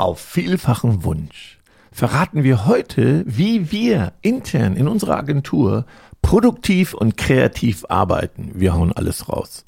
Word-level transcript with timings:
Auf 0.00 0.18
vielfachen 0.18 1.04
Wunsch 1.04 1.58
verraten 1.92 2.42
wir 2.42 2.64
heute, 2.64 3.22
wie 3.26 3.70
wir 3.70 4.14
intern 4.22 4.74
in 4.74 4.88
unserer 4.88 5.18
Agentur 5.18 5.84
produktiv 6.22 6.94
und 6.94 7.18
kreativ 7.18 7.84
arbeiten. 7.90 8.52
Wir 8.54 8.72
hauen 8.72 8.92
alles 8.94 9.28
raus. 9.28 9.62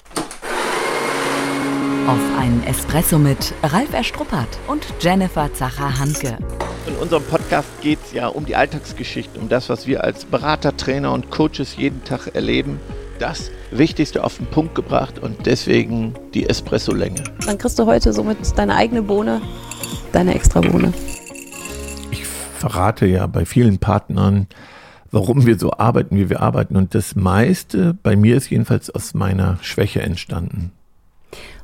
Auf 2.07 2.19
einen 2.39 2.63
Espresso 2.65 3.19
mit 3.19 3.53
Ralf 3.61 3.93
Erstruppert 3.93 4.57
und 4.65 4.83
Jennifer 4.99 5.53
Zacher-Hanke. 5.53 6.39
In 6.87 6.95
unserem 6.95 7.23
Podcast 7.25 7.69
geht 7.81 7.99
es 8.03 8.13
ja 8.13 8.25
um 8.27 8.47
die 8.47 8.55
Alltagsgeschichte, 8.55 9.39
um 9.39 9.49
das, 9.49 9.69
was 9.69 9.85
wir 9.85 10.03
als 10.03 10.25
Berater, 10.25 10.75
Trainer 10.75 11.13
und 11.13 11.29
Coaches 11.29 11.75
jeden 11.77 12.03
Tag 12.05 12.33
erleben. 12.33 12.79
Das 13.19 13.51
Wichtigste 13.71 14.23
auf 14.23 14.37
den 14.37 14.47
Punkt 14.47 14.75
gebracht 14.75 15.19
und 15.19 15.45
deswegen 15.45 16.13
die 16.33 16.49
Espresso-Länge. 16.49 17.23
Dann 17.45 17.57
kriegst 17.57 17.79
du 17.79 17.85
heute 17.85 18.13
somit 18.13 18.37
deine 18.57 18.75
eigene 18.75 19.01
Bohne, 19.01 19.41
deine 20.11 20.35
extra 20.35 20.61
Bohne 20.61 20.93
verrate 22.63 23.05
ja 23.05 23.27
bei 23.27 23.45
vielen 23.45 23.77
Partnern, 23.77 24.47
warum 25.11 25.45
wir 25.45 25.59
so 25.59 25.73
arbeiten, 25.73 26.15
wie 26.15 26.29
wir 26.29 26.41
arbeiten. 26.41 26.77
Und 26.77 26.95
das 26.95 27.13
meiste, 27.13 27.93
bei 27.93 28.15
mir 28.15 28.37
ist 28.37 28.49
jedenfalls 28.49 28.89
aus 28.89 29.13
meiner 29.13 29.57
Schwäche 29.61 30.01
entstanden. 30.01 30.71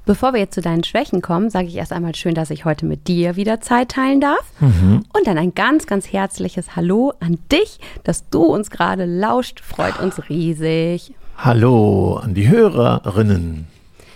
Bevor 0.05 0.33
wir 0.33 0.41
jetzt 0.41 0.55
zu 0.55 0.61
deinen 0.61 0.83
Schwächen 0.83 1.21
kommen, 1.21 1.49
sage 1.49 1.67
ich 1.67 1.75
erst 1.75 1.93
einmal 1.93 2.15
schön, 2.15 2.35
dass 2.35 2.49
ich 2.49 2.65
heute 2.65 2.85
mit 2.85 3.07
dir 3.07 3.37
wieder 3.37 3.61
Zeit 3.61 3.91
teilen 3.91 4.19
darf. 4.19 4.43
Mhm. 4.59 5.05
Und 5.13 5.25
dann 5.25 5.37
ein 5.37 5.55
ganz, 5.55 5.87
ganz 5.87 6.11
herzliches 6.11 6.75
Hallo 6.75 7.13
an 7.21 7.37
dich, 7.49 7.79
dass 8.03 8.29
du 8.29 8.43
uns 8.43 8.69
gerade 8.69 9.05
lauscht. 9.05 9.61
Freut 9.61 10.01
uns 10.01 10.27
riesig. 10.27 11.13
Hallo 11.41 12.19
an 12.21 12.33
die 12.33 12.49
Hörerinnen. 12.49 13.67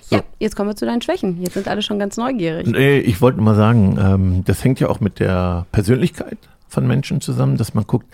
So. 0.01 0.17
Ja, 0.17 0.23
jetzt 0.39 0.57
kommen 0.57 0.69
wir 0.69 0.75
zu 0.75 0.85
deinen 0.85 1.01
Schwächen. 1.01 1.41
Jetzt 1.41 1.53
sind 1.53 1.69
alle 1.69 1.81
schon 1.81 1.97
ganz 1.97 2.17
neugierig. 2.17 2.67
Nee, 2.67 2.99
ich 2.99 3.21
wollte 3.21 3.39
mal 3.39 3.55
sagen, 3.55 3.97
ähm, 3.97 4.43
das 4.43 4.61
hängt 4.61 4.81
ja 4.81 4.89
auch 4.89 4.99
mit 4.99 5.21
der 5.21 5.65
Persönlichkeit 5.71 6.37
von 6.67 6.85
Menschen 6.85 7.21
zusammen, 7.21 7.55
dass 7.55 7.73
man 7.73 7.87
guckt, 7.87 8.07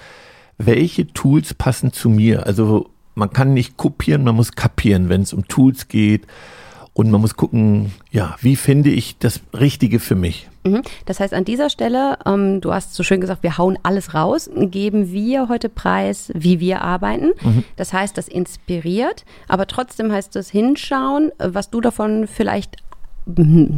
welche 0.59 1.07
Tools 1.07 1.55
passen 1.55 1.91
zu 1.91 2.07
mir. 2.09 2.45
Also 2.45 2.91
man 3.15 3.31
kann 3.31 3.55
nicht 3.55 3.77
kopieren, 3.77 4.23
man 4.23 4.35
muss 4.35 4.51
kapieren, 4.51 5.09
wenn 5.09 5.23
es 5.23 5.33
um 5.33 5.47
Tools 5.47 5.87
geht. 5.87 6.27
Und 6.93 7.11
man 7.11 7.21
muss 7.21 7.35
gucken, 7.35 7.93
ja, 8.11 8.35
wie 8.41 8.55
finde 8.55 8.89
ich 8.89 9.17
das 9.17 9.41
Richtige 9.57 9.99
für 9.99 10.15
mich? 10.15 10.49
Mhm. 10.63 10.81
Das 11.05 11.19
heißt, 11.19 11.33
an 11.33 11.45
dieser 11.45 11.69
Stelle, 11.69 12.17
ähm, 12.25 12.61
du 12.61 12.73
hast 12.73 12.93
so 12.93 13.03
schön 13.03 13.21
gesagt, 13.21 13.43
wir 13.43 13.57
hauen 13.57 13.77
alles 13.83 14.13
raus, 14.13 14.49
geben 14.53 15.11
wir 15.11 15.47
heute 15.49 15.69
Preis, 15.69 16.31
wie 16.33 16.59
wir 16.59 16.81
arbeiten. 16.81 17.31
Mhm. 17.41 17.63
Das 17.75 17.93
heißt, 17.93 18.17
das 18.17 18.27
inspiriert, 18.27 19.23
aber 19.47 19.67
trotzdem 19.67 20.11
heißt 20.11 20.35
es 20.35 20.49
hinschauen, 20.49 21.31
was 21.37 21.69
du 21.69 21.79
davon 21.81 22.27
vielleicht 22.27 22.77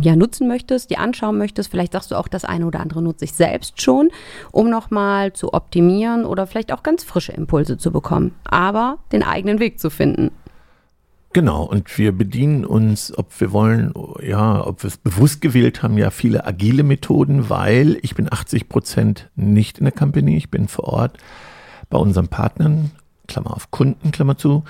ja, 0.01 0.15
nutzen 0.15 0.47
möchtest, 0.47 0.89
die 0.89 0.97
anschauen 0.97 1.37
möchtest. 1.37 1.69
Vielleicht 1.69 1.93
sagst 1.93 2.11
du 2.11 2.15
auch, 2.15 2.27
das 2.27 2.45
eine 2.45 2.65
oder 2.65 2.79
andere 2.79 3.01
nutze 3.01 3.25
ich 3.25 3.33
selbst 3.33 3.81
schon, 3.81 4.09
um 4.51 4.69
nochmal 4.69 5.33
zu 5.33 5.53
optimieren 5.53 6.25
oder 6.25 6.47
vielleicht 6.47 6.71
auch 6.71 6.83
ganz 6.83 7.03
frische 7.03 7.33
Impulse 7.33 7.77
zu 7.77 7.91
bekommen. 7.91 8.33
Aber 8.45 8.99
den 9.11 9.23
eigenen 9.23 9.59
Weg 9.59 9.79
zu 9.79 9.89
finden. 9.89 10.31
Genau, 11.33 11.63
und 11.63 11.97
wir 11.97 12.11
bedienen 12.11 12.65
uns, 12.65 13.17
ob 13.17 13.39
wir 13.39 13.53
wollen, 13.53 13.93
ja, 14.21 14.65
ob 14.65 14.83
wir 14.83 14.89
es 14.89 14.97
bewusst 14.97 15.39
gewählt 15.39 15.81
haben, 15.81 15.97
ja, 15.97 16.09
viele 16.09 16.45
agile 16.45 16.83
Methoden, 16.83 17.49
weil 17.49 17.97
ich 18.01 18.15
bin 18.15 18.31
80 18.31 18.67
Prozent 18.67 19.29
nicht 19.35 19.77
in 19.77 19.85
der 19.85 19.93
Company, 19.93 20.35
ich 20.35 20.49
bin 20.49 20.67
vor 20.67 20.85
Ort 20.85 21.17
bei 21.89 21.97
unseren 21.97 22.27
Partnern, 22.27 22.91
Klammer 23.27 23.55
auf 23.55 23.71
Kunden, 23.71 24.11
Klammer 24.11 24.37
zu. 24.37 24.63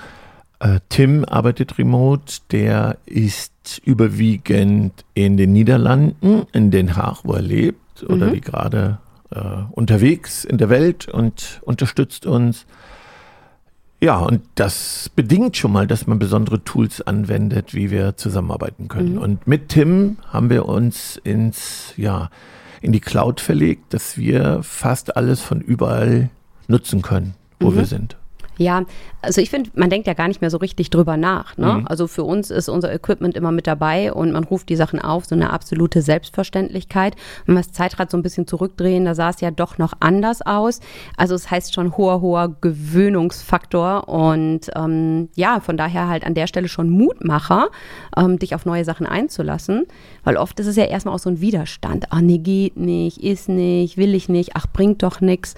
Äh, 0.60 0.78
Tim 0.88 1.24
arbeitet 1.24 1.78
remote, 1.78 2.34
der 2.52 2.96
ist 3.06 3.80
überwiegend 3.84 5.04
in 5.14 5.36
den 5.36 5.52
Niederlanden, 5.52 6.46
in 6.52 6.70
Den 6.70 6.94
Haag, 6.94 7.22
wo 7.24 7.32
er 7.32 7.42
lebt, 7.42 8.04
oder 8.04 8.28
mhm. 8.28 8.32
wie 8.34 8.40
gerade 8.40 8.98
äh, 9.30 9.40
unterwegs 9.72 10.44
in 10.44 10.58
der 10.58 10.68
Welt 10.68 11.08
und 11.08 11.60
unterstützt 11.64 12.26
uns. 12.26 12.66
Ja, 14.02 14.18
und 14.18 14.42
das 14.56 15.08
bedingt 15.14 15.56
schon 15.56 15.70
mal, 15.70 15.86
dass 15.86 16.08
man 16.08 16.18
besondere 16.18 16.64
Tools 16.64 17.00
anwendet, 17.02 17.72
wie 17.72 17.92
wir 17.92 18.16
zusammenarbeiten 18.16 18.88
können. 18.88 19.12
Mhm. 19.12 19.18
Und 19.18 19.46
mit 19.46 19.68
Tim 19.68 20.16
haben 20.26 20.50
wir 20.50 20.66
uns 20.66 21.20
ins, 21.22 21.94
ja, 21.96 22.28
in 22.80 22.90
die 22.90 22.98
Cloud 22.98 23.40
verlegt, 23.40 23.94
dass 23.94 24.18
wir 24.18 24.60
fast 24.64 25.16
alles 25.16 25.40
von 25.40 25.60
überall 25.60 26.30
nutzen 26.66 27.00
können, 27.00 27.34
wo 27.60 27.70
mhm. 27.70 27.76
wir 27.76 27.86
sind. 27.86 28.16
Ja, 28.58 28.84
also 29.22 29.40
ich 29.40 29.50
finde, 29.50 29.70
man 29.74 29.88
denkt 29.88 30.06
ja 30.06 30.14
gar 30.14 30.28
nicht 30.28 30.40
mehr 30.40 30.50
so 30.50 30.58
richtig 30.58 30.90
drüber 30.90 31.16
nach. 31.16 31.56
Ne? 31.56 31.72
Mhm. 31.72 31.86
Also 31.86 32.06
für 32.06 32.24
uns 32.24 32.50
ist 32.50 32.68
unser 32.68 32.92
Equipment 32.92 33.36
immer 33.36 33.52
mit 33.52 33.66
dabei 33.66 34.12
und 34.12 34.32
man 34.32 34.44
ruft 34.44 34.68
die 34.68 34.76
Sachen 34.76 35.00
auf, 35.00 35.24
so 35.24 35.34
eine 35.34 35.50
absolute 35.50 36.02
Selbstverständlichkeit. 36.02 37.16
Wenn 37.46 37.54
wir 37.54 37.62
das 37.62 37.72
Zeitrad 37.72 38.10
so 38.10 38.16
ein 38.16 38.22
bisschen 38.22 38.46
zurückdrehen, 38.46 39.04
da 39.04 39.14
sah 39.14 39.30
es 39.30 39.40
ja 39.40 39.50
doch 39.50 39.78
noch 39.78 39.94
anders 40.00 40.42
aus. 40.42 40.80
Also 41.16 41.34
es 41.34 41.50
heißt 41.50 41.72
schon 41.72 41.96
hoher, 41.96 42.20
hoher 42.20 42.54
Gewöhnungsfaktor 42.60 44.08
und 44.08 44.70
ähm, 44.76 45.28
ja, 45.34 45.60
von 45.60 45.76
daher 45.76 46.08
halt 46.08 46.24
an 46.26 46.34
der 46.34 46.46
Stelle 46.46 46.68
schon 46.68 46.90
Mutmacher, 46.90 47.68
ähm, 48.16 48.38
dich 48.38 48.54
auf 48.54 48.66
neue 48.66 48.84
Sachen 48.84 49.06
einzulassen, 49.06 49.86
weil 50.24 50.36
oft 50.36 50.60
ist 50.60 50.66
es 50.66 50.76
ja 50.76 50.84
erstmal 50.84 51.14
auch 51.14 51.20
so 51.20 51.30
ein 51.30 51.40
Widerstand. 51.40 52.12
Ah, 52.12 52.20
nee, 52.20 52.38
geht 52.38 52.76
nicht, 52.76 53.22
ist 53.22 53.48
nicht, 53.48 53.96
will 53.96 54.14
ich 54.14 54.28
nicht, 54.28 54.50
ach, 54.54 54.66
bringt 54.72 55.02
doch 55.02 55.20
nichts. 55.20 55.54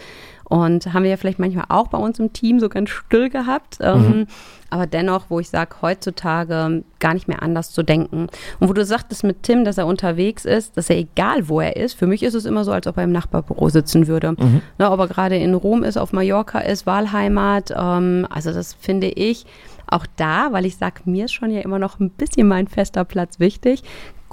Und 0.48 0.92
haben 0.92 1.04
wir 1.04 1.10
ja 1.10 1.16
vielleicht 1.16 1.38
manchmal 1.38 1.64
auch 1.68 1.88
bei 1.88 1.98
uns 1.98 2.18
im 2.18 2.32
Team 2.32 2.60
so 2.60 2.68
ganz 2.68 2.90
still 2.90 3.30
gehabt. 3.30 3.78
Ähm, 3.80 4.00
mhm. 4.00 4.26
aber 4.70 4.86
dennoch, 4.86 5.26
wo 5.28 5.40
ich 5.40 5.48
sage, 5.48 5.76
heutzutage 5.80 6.84
gar 7.00 7.14
nicht 7.14 7.28
mehr 7.28 7.42
anders 7.42 7.72
zu 7.72 7.82
denken. 7.82 8.28
Und 8.60 8.68
wo 8.68 8.72
du 8.72 8.84
sagtest 8.84 9.24
mit 9.24 9.42
Tim, 9.42 9.64
dass 9.64 9.78
er 9.78 9.86
unterwegs 9.86 10.44
ist, 10.44 10.76
dass 10.76 10.90
er 10.90 10.98
egal 10.98 11.48
wo 11.48 11.60
er 11.60 11.76
ist, 11.76 11.94
für 11.94 12.06
mich 12.06 12.22
ist 12.22 12.34
es 12.34 12.44
immer 12.44 12.64
so, 12.64 12.72
als 12.72 12.86
ob 12.86 12.96
er 12.98 13.04
im 13.04 13.12
Nachbarbüro 13.12 13.68
sitzen 13.68 14.06
würde. 14.06 14.32
Mhm. 14.32 14.60
Ne, 14.78 14.90
ob 14.90 15.00
er 15.00 15.08
gerade 15.08 15.36
in 15.36 15.54
Rom 15.54 15.82
ist, 15.82 15.96
auf 15.96 16.12
Mallorca 16.12 16.58
ist, 16.58 16.86
Wahlheimat. 16.86 17.72
Ähm, 17.76 18.26
also 18.30 18.52
das 18.52 18.74
finde 18.74 19.08
ich 19.08 19.46
auch 19.86 20.06
da, 20.16 20.52
weil 20.52 20.66
ich 20.66 20.76
sage, 20.76 21.02
mir 21.04 21.26
ist 21.26 21.32
schon 21.32 21.50
ja 21.50 21.60
immer 21.60 21.78
noch 21.78 22.00
ein 22.00 22.10
bisschen 22.10 22.48
mein 22.48 22.68
fester 22.68 23.04
Platz 23.04 23.38
wichtig. 23.38 23.82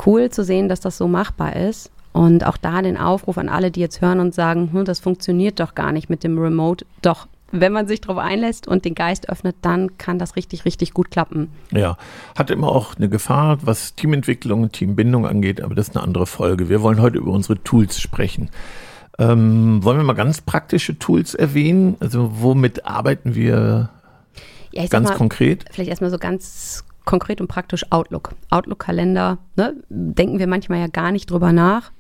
Cool 0.06 0.30
zu 0.30 0.44
sehen, 0.44 0.70
dass 0.70 0.80
das 0.80 0.98
so 0.98 1.08
machbar 1.08 1.56
ist. 1.56 1.92
Und 2.14 2.46
auch 2.46 2.58
da 2.58 2.82
den 2.82 2.98
Aufruf 2.98 3.38
an 3.38 3.50
alle, 3.50 3.72
die 3.72 3.80
jetzt 3.80 4.02
hören 4.02 4.20
und 4.20 4.34
sagen, 4.34 4.70
hm, 4.74 4.86
das 4.86 5.00
funktioniert 5.00 5.60
doch 5.60 5.76
gar 5.76 5.92
nicht 5.92 6.10
mit 6.10 6.24
dem 6.24 6.38
Remote. 6.38 6.86
Doch, 7.02 7.28
wenn 7.52 7.72
man 7.72 7.88
sich 7.88 8.02
darauf 8.02 8.18
einlässt 8.18 8.68
und 8.68 8.86
den 8.86 8.96
Geist 8.96 9.30
öffnet, 9.30 9.56
dann 9.62 9.98
kann 9.98 10.20
das 10.20 10.36
richtig, 10.36 10.66
richtig 10.66 10.94
gut 10.94 11.12
klappen. 11.12 11.50
Ja, 11.72 11.98
hat 12.38 12.50
immer 12.50 12.70
auch 12.70 12.96
eine 12.96 13.10
Gefahr, 13.10 13.60
was 13.62 13.96
Teamentwicklung 13.96 14.64
und 14.64 14.74
Teambindung 14.74 15.26
angeht, 15.26 15.62
aber 15.62 15.76
das 15.76 15.90
ist 15.90 15.96
eine 15.96 16.04
andere 16.04 16.26
Folge. 16.26 16.70
Wir 16.70 16.82
wollen 16.82 17.02
heute 17.02 17.18
über 17.18 17.32
unsere 17.32 17.62
Tools 17.64 18.00
sprechen. 18.00 18.50
Ähm, 19.20 19.84
wollen 19.84 19.98
wir 19.98 20.04
mal 20.04 20.14
ganz 20.14 20.42
praktische 20.42 20.98
Tools 20.98 21.36
erwähnen? 21.36 21.98
Also 22.00 22.32
womit 22.42 22.86
arbeiten 22.86 23.36
wir 23.36 23.90
ja, 24.72 24.86
ganz 24.88 25.10
mal, 25.10 25.16
konkret? 25.16 25.66
Vielleicht 25.72 25.90
erstmal 25.90 26.10
so 26.10 26.18
ganz 26.18 26.86
konkret 27.06 27.42
und 27.42 27.48
praktisch 27.48 27.86
Outlook. 27.92 28.36
Outlook-Kalender, 28.50 29.38
ne, 29.58 29.76
denken 29.90 30.40
wir 30.40 30.48
manchmal 30.48 30.80
ja 30.80 30.88
gar 30.88 31.12
nicht 31.12 31.30
drüber 31.30 31.52
nach. 31.52 31.92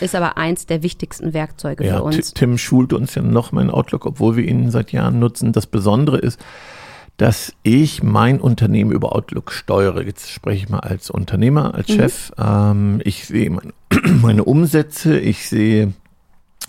Ist 0.00 0.14
aber 0.14 0.36
eins 0.36 0.66
der 0.66 0.82
wichtigsten 0.82 1.34
Werkzeuge 1.34 1.86
ja, 1.86 1.98
für 1.98 2.02
uns. 2.04 2.34
Tim 2.34 2.58
schult 2.58 2.92
uns 2.92 3.14
ja 3.14 3.22
noch 3.22 3.52
mal 3.52 3.62
in 3.62 3.70
Outlook, 3.70 4.06
obwohl 4.06 4.36
wir 4.36 4.44
ihn 4.44 4.70
seit 4.70 4.92
Jahren 4.92 5.18
nutzen. 5.18 5.52
Das 5.52 5.66
Besondere 5.66 6.18
ist, 6.18 6.40
dass 7.16 7.52
ich 7.62 8.02
mein 8.02 8.40
Unternehmen 8.40 8.90
über 8.90 9.14
Outlook 9.14 9.52
steuere. 9.52 10.02
Jetzt 10.02 10.30
spreche 10.30 10.64
ich 10.64 10.68
mal 10.68 10.80
als 10.80 11.10
Unternehmer, 11.10 11.74
als 11.74 11.88
mhm. 11.88 11.94
Chef. 11.94 12.32
Ähm, 12.38 13.00
ich 13.04 13.26
sehe 13.26 13.50
meine, 13.50 13.72
meine 14.22 14.44
Umsätze, 14.44 15.18
ich 15.18 15.48
sehe 15.48 15.92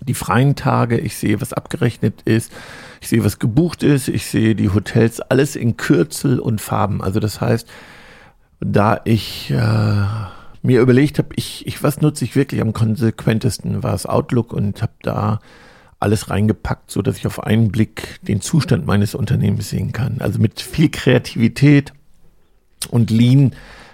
die 0.02 0.14
freien 0.14 0.56
Tage, 0.56 0.98
ich 0.98 1.16
sehe, 1.16 1.40
was 1.40 1.54
abgerechnet 1.54 2.22
ist, 2.24 2.52
ich 3.00 3.10
sehe, 3.10 3.24
was 3.24 3.40
gebucht 3.40 3.84
ist, 3.84 4.08
ich 4.08 4.26
sehe 4.26 4.56
die 4.56 4.70
Hotels, 4.70 5.22
alles 5.22 5.56
in 5.56 5.78
Kürzel 5.78 6.40
und 6.40 6.62
Farben. 6.62 7.02
Also 7.02 7.20
das 7.20 7.42
heißt, 7.42 7.68
da 8.60 9.02
ich 9.06 9.52
äh, 9.52 10.06
mir 10.64 10.82
überlegt 10.82 11.20
habe, 11.20 11.30
ich, 11.36 11.68
ich, 11.68 11.84
was 11.84 12.02
nutze 12.02 12.26
ich 12.26 12.36
wirklich 12.36 12.62
am 12.62 12.74
konsequentesten, 12.74 13.84
war 13.84 13.94
es 13.94 14.06
Outlook 14.06 14.54
und 14.54 14.82
habe 14.82 14.94
da 15.02 15.40
alles 16.00 16.30
reingepackt, 16.30 16.90
so 16.90 17.02
dass 17.02 17.18
ich 17.18 17.28
auf 17.28 17.44
einen 17.44 17.72
Blick 17.72 18.20
den 18.24 18.42
Zustand 18.42 18.86
meines 18.86 19.14
Unternehmens 19.14 19.70
sehen 19.70 19.92
kann. 19.92 20.18
Also 20.20 20.40
mit 20.40 20.62
viel 20.62 20.90
Kreativität 20.90 21.94
und 22.90 23.12
Lean 23.12 23.54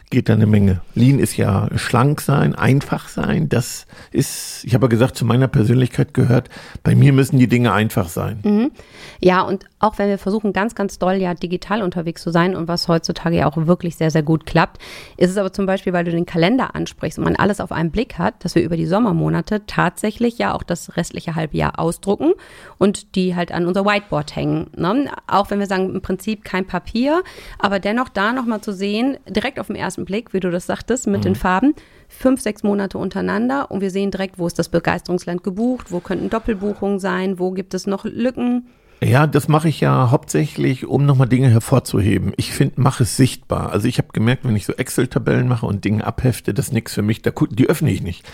geht 0.09 0.27
da 0.27 0.33
eine 0.33 0.47
Menge. 0.47 0.81
Lean 0.95 1.19
ist 1.19 1.37
ja 1.37 1.67
schlank 1.75 2.21
sein, 2.21 2.55
einfach 2.55 3.09
sein. 3.09 3.47
Das 3.47 3.85
ist, 4.11 4.63
ich 4.65 4.73
habe 4.73 4.85
ja 4.85 4.89
gesagt, 4.89 5.15
zu 5.15 5.23
meiner 5.23 5.47
Persönlichkeit 5.47 6.15
gehört, 6.15 6.49
bei 6.81 6.95
mir 6.95 7.13
müssen 7.13 7.37
die 7.37 7.47
Dinge 7.47 7.73
einfach 7.73 8.09
sein. 8.09 8.39
Mhm. 8.43 8.71
Ja, 9.19 9.41
und 9.41 9.65
auch 9.77 9.97
wenn 9.97 10.09
wir 10.09 10.17
versuchen, 10.17 10.51
ganz, 10.51 10.73
ganz 10.73 10.97
doll 10.97 11.15
ja 11.15 11.35
digital 11.35 11.83
unterwegs 11.83 12.23
zu 12.23 12.31
sein 12.31 12.55
und 12.55 12.67
was 12.67 12.87
heutzutage 12.87 13.37
ja 13.37 13.47
auch 13.47 13.55
wirklich 13.67 13.97
sehr, 13.97 14.09
sehr 14.09 14.23
gut 14.23 14.47
klappt, 14.47 14.81
ist 15.17 15.29
es 15.29 15.37
aber 15.37 15.53
zum 15.53 15.67
Beispiel, 15.67 15.93
weil 15.93 16.05
du 16.05 16.11
den 16.11 16.25
Kalender 16.25 16.75
ansprichst 16.75 17.19
und 17.19 17.25
man 17.25 17.35
alles 17.35 17.61
auf 17.61 17.71
einen 17.71 17.91
Blick 17.91 18.17
hat, 18.17 18.43
dass 18.43 18.55
wir 18.55 18.63
über 18.63 18.77
die 18.77 18.87
Sommermonate 18.87 19.65
tatsächlich 19.67 20.39
ja 20.39 20.53
auch 20.53 20.63
das 20.63 20.97
restliche 20.97 21.35
Halbjahr 21.35 21.79
ausdrucken 21.79 22.33
und 22.79 23.15
die 23.15 23.35
halt 23.35 23.51
an 23.51 23.67
unser 23.67 23.85
Whiteboard 23.85 24.35
hängen. 24.35 24.71
Ne? 24.75 25.11
Auch 25.27 25.51
wenn 25.51 25.59
wir 25.59 25.67
sagen, 25.67 25.93
im 25.93 26.01
Prinzip 26.01 26.43
kein 26.43 26.65
Papier, 26.65 27.21
aber 27.59 27.79
dennoch 27.79 28.09
da 28.09 28.33
nochmal 28.33 28.61
zu 28.61 28.73
sehen, 28.73 29.17
direkt 29.27 29.59
auf 29.59 29.67
den 29.67 29.75
ersten 29.75 29.98
Blick, 30.05 30.33
wie 30.33 30.39
du 30.39 30.51
das 30.51 30.65
sagtest, 30.65 31.07
mit 31.07 31.21
mhm. 31.21 31.23
den 31.23 31.35
Farben, 31.35 31.73
fünf, 32.07 32.41
sechs 32.41 32.63
Monate 32.63 32.97
untereinander 32.97 33.71
und 33.71 33.81
wir 33.81 33.91
sehen 33.91 34.11
direkt, 34.11 34.39
wo 34.39 34.47
ist 34.47 34.59
das 34.59 34.69
Begeisterungsland 34.69 35.43
gebucht, 35.43 35.91
wo 35.91 35.99
könnten 35.99 36.29
Doppelbuchungen 36.29 36.99
sein, 36.99 37.39
wo 37.39 37.51
gibt 37.51 37.73
es 37.73 37.87
noch 37.87 38.05
Lücken. 38.05 38.67
Ja, 39.01 39.27
das 39.27 39.47
mache 39.47 39.69
ich 39.69 39.79
ja 39.79 40.11
hauptsächlich, 40.11 40.85
um 40.85 41.05
nochmal 41.05 41.29
Dinge 41.29 41.49
hervorzuheben. 41.49 42.33
Ich 42.35 42.51
finde, 42.51 42.81
mache 42.81 43.03
es 43.03 43.15
sichtbar. 43.15 43.71
Also 43.71 43.87
ich 43.87 43.97
habe 43.97 44.09
gemerkt, 44.11 44.43
wenn 44.43 44.55
ich 44.57 44.65
so 44.65 44.73
Excel-Tabellen 44.73 45.47
mache 45.47 45.65
und 45.65 45.85
Dinge 45.85 46.05
abhefte, 46.05 46.53
das 46.53 46.67
ist 46.67 46.73
nichts 46.73 46.93
für 46.93 47.01
mich, 47.01 47.21
die 47.21 47.69
öffne 47.69 47.91
ich 47.91 48.01
nicht. 48.01 48.27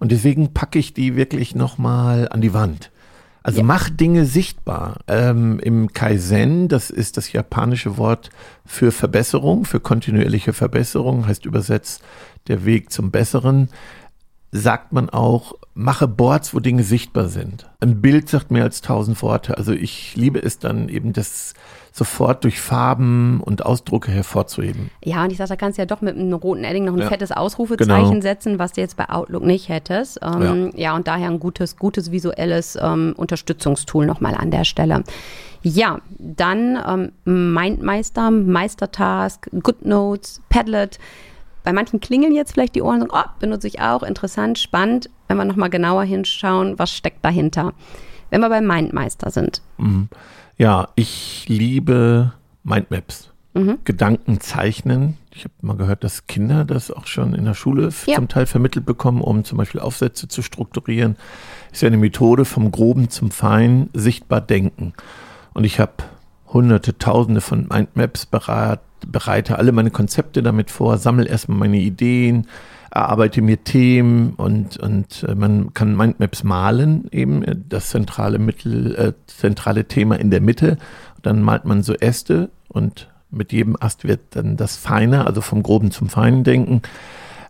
Und 0.00 0.12
deswegen 0.12 0.54
packe 0.54 0.78
ich 0.78 0.94
die 0.94 1.16
wirklich 1.16 1.54
nochmal 1.54 2.28
an 2.30 2.40
die 2.40 2.54
Wand. 2.54 2.90
Also 3.46 3.58
ja. 3.60 3.64
mach 3.64 3.90
Dinge 3.90 4.24
sichtbar. 4.24 4.98
Ähm, 5.06 5.60
Im 5.60 5.92
Kaizen, 5.92 6.66
das 6.66 6.90
ist 6.90 7.16
das 7.16 7.30
japanische 7.30 7.96
Wort 7.96 8.30
für 8.64 8.90
Verbesserung, 8.90 9.64
für 9.64 9.78
kontinuierliche 9.78 10.52
Verbesserung, 10.52 11.28
heißt 11.28 11.46
übersetzt 11.46 12.02
der 12.48 12.64
Weg 12.64 12.90
zum 12.90 13.12
Besseren, 13.12 13.68
sagt 14.50 14.92
man 14.92 15.10
auch, 15.10 15.54
mache 15.76 16.08
Boards, 16.08 16.54
wo 16.54 16.60
Dinge 16.60 16.82
sichtbar 16.82 17.28
sind. 17.28 17.68
Ein 17.80 18.00
Bild 18.00 18.30
sagt 18.30 18.50
mehr 18.50 18.64
als 18.64 18.80
tausend 18.80 19.20
Worte. 19.20 19.58
Also 19.58 19.72
ich 19.72 20.16
liebe 20.16 20.42
es 20.42 20.58
dann 20.58 20.88
eben, 20.88 21.12
das 21.12 21.52
sofort 21.92 22.44
durch 22.44 22.60
Farben 22.60 23.40
und 23.42 23.64
Ausdrucke 23.64 24.10
hervorzuheben. 24.10 24.90
Ja, 25.04 25.22
und 25.22 25.32
ich 25.32 25.36
sage, 25.36 25.50
da 25.50 25.56
kannst 25.56 25.76
du 25.76 25.82
ja 25.82 25.86
doch 25.86 26.00
mit 26.00 26.16
einem 26.16 26.32
roten 26.32 26.64
Edding 26.64 26.86
noch 26.86 26.94
ein 26.94 27.00
ja, 27.00 27.08
fettes 27.08 27.30
Ausrufezeichen 27.30 28.10
genau. 28.10 28.22
setzen, 28.22 28.58
was 28.58 28.72
du 28.72 28.80
jetzt 28.80 28.96
bei 28.96 29.10
Outlook 29.10 29.44
nicht 29.44 29.68
hättest. 29.68 30.18
Ähm, 30.22 30.72
ja. 30.74 30.80
ja. 30.80 30.96
und 30.96 31.06
daher 31.06 31.28
ein 31.28 31.40
gutes, 31.40 31.76
gutes 31.76 32.10
visuelles 32.10 32.78
ähm, 32.80 33.12
Unterstützungstool 33.14 34.06
nochmal 34.06 34.34
an 34.34 34.50
der 34.50 34.64
Stelle. 34.64 35.04
Ja, 35.62 36.00
dann 36.18 37.12
ähm, 37.26 37.52
Mindmeister, 37.52 38.30
Meistertask, 38.30 39.46
GoodNotes, 39.62 40.40
Padlet. 40.48 40.98
Bei 41.64 41.72
manchen 41.72 42.00
klingeln 42.00 42.32
jetzt 42.32 42.52
vielleicht 42.52 42.76
die 42.76 42.82
Ohren 42.82 43.02
und 43.02 43.10
oh, 43.12 43.24
benutze 43.40 43.66
ich 43.66 43.80
auch, 43.80 44.02
interessant, 44.02 44.58
spannend. 44.58 45.10
Wenn 45.28 45.36
wir 45.36 45.44
nochmal 45.44 45.70
genauer 45.70 46.04
hinschauen, 46.04 46.78
was 46.78 46.92
steckt 46.92 47.24
dahinter? 47.24 47.72
Wenn 48.30 48.40
wir 48.40 48.48
beim 48.48 48.66
Mindmeister 48.66 49.30
sind. 49.30 49.62
Mhm. 49.78 50.08
Ja, 50.56 50.88
ich 50.94 51.44
liebe 51.48 52.32
Mindmaps. 52.64 53.30
Mhm. 53.54 53.78
Gedanken 53.84 54.40
zeichnen. 54.40 55.16
Ich 55.32 55.44
habe 55.44 55.54
mal 55.62 55.76
gehört, 55.76 56.04
dass 56.04 56.26
Kinder 56.26 56.64
das 56.64 56.90
auch 56.90 57.06
schon 57.06 57.34
in 57.34 57.46
der 57.46 57.54
Schule 57.54 57.90
ja. 58.06 58.16
zum 58.16 58.28
Teil 58.28 58.44
vermittelt 58.44 58.84
bekommen, 58.84 59.22
um 59.22 59.44
zum 59.44 59.56
Beispiel 59.58 59.80
Aufsätze 59.80 60.28
zu 60.28 60.42
strukturieren. 60.42 61.16
Ist 61.72 61.82
ja 61.82 61.86
eine 61.86 61.96
Methode 61.96 62.44
vom 62.44 62.70
Groben 62.70 63.08
zum 63.08 63.30
Feinen, 63.30 63.88
sichtbar 63.94 64.42
denken. 64.42 64.92
Und 65.54 65.64
ich 65.64 65.80
habe 65.80 65.92
hunderte, 66.52 66.98
tausende 66.98 67.40
von 67.40 67.66
Mindmaps 67.68 68.26
bereite, 68.26 68.82
bereite 69.06 69.58
alle 69.58 69.72
meine 69.72 69.90
Konzepte 69.90 70.42
damit 70.42 70.70
vor, 70.70 70.98
sammle 70.98 71.26
erstmal 71.26 71.58
meine 71.58 71.78
Ideen, 71.78 72.46
erarbeite 72.96 73.42
mir 73.42 73.62
Themen 73.62 74.34
und, 74.34 74.78
und 74.78 75.24
äh, 75.28 75.34
man 75.34 75.74
kann 75.74 75.96
Mindmaps 75.96 76.44
malen, 76.44 77.08
eben 77.12 77.42
äh, 77.42 77.56
das 77.68 77.90
zentrale 77.90 78.38
Mittel, 78.38 78.94
äh, 78.94 79.12
zentrale 79.26 79.84
Thema 79.84 80.18
in 80.18 80.30
der 80.30 80.40
Mitte. 80.40 80.78
Dann 81.22 81.42
malt 81.42 81.64
man 81.64 81.82
so 81.82 81.94
Äste 81.94 82.50
und 82.68 83.08
mit 83.30 83.52
jedem 83.52 83.76
Ast 83.78 84.04
wird 84.04 84.20
dann 84.30 84.56
das 84.56 84.76
Feine, 84.76 85.26
also 85.26 85.40
vom 85.40 85.62
Groben 85.62 85.90
zum 85.90 86.08
Feinen 86.08 86.44
denken. 86.44 86.82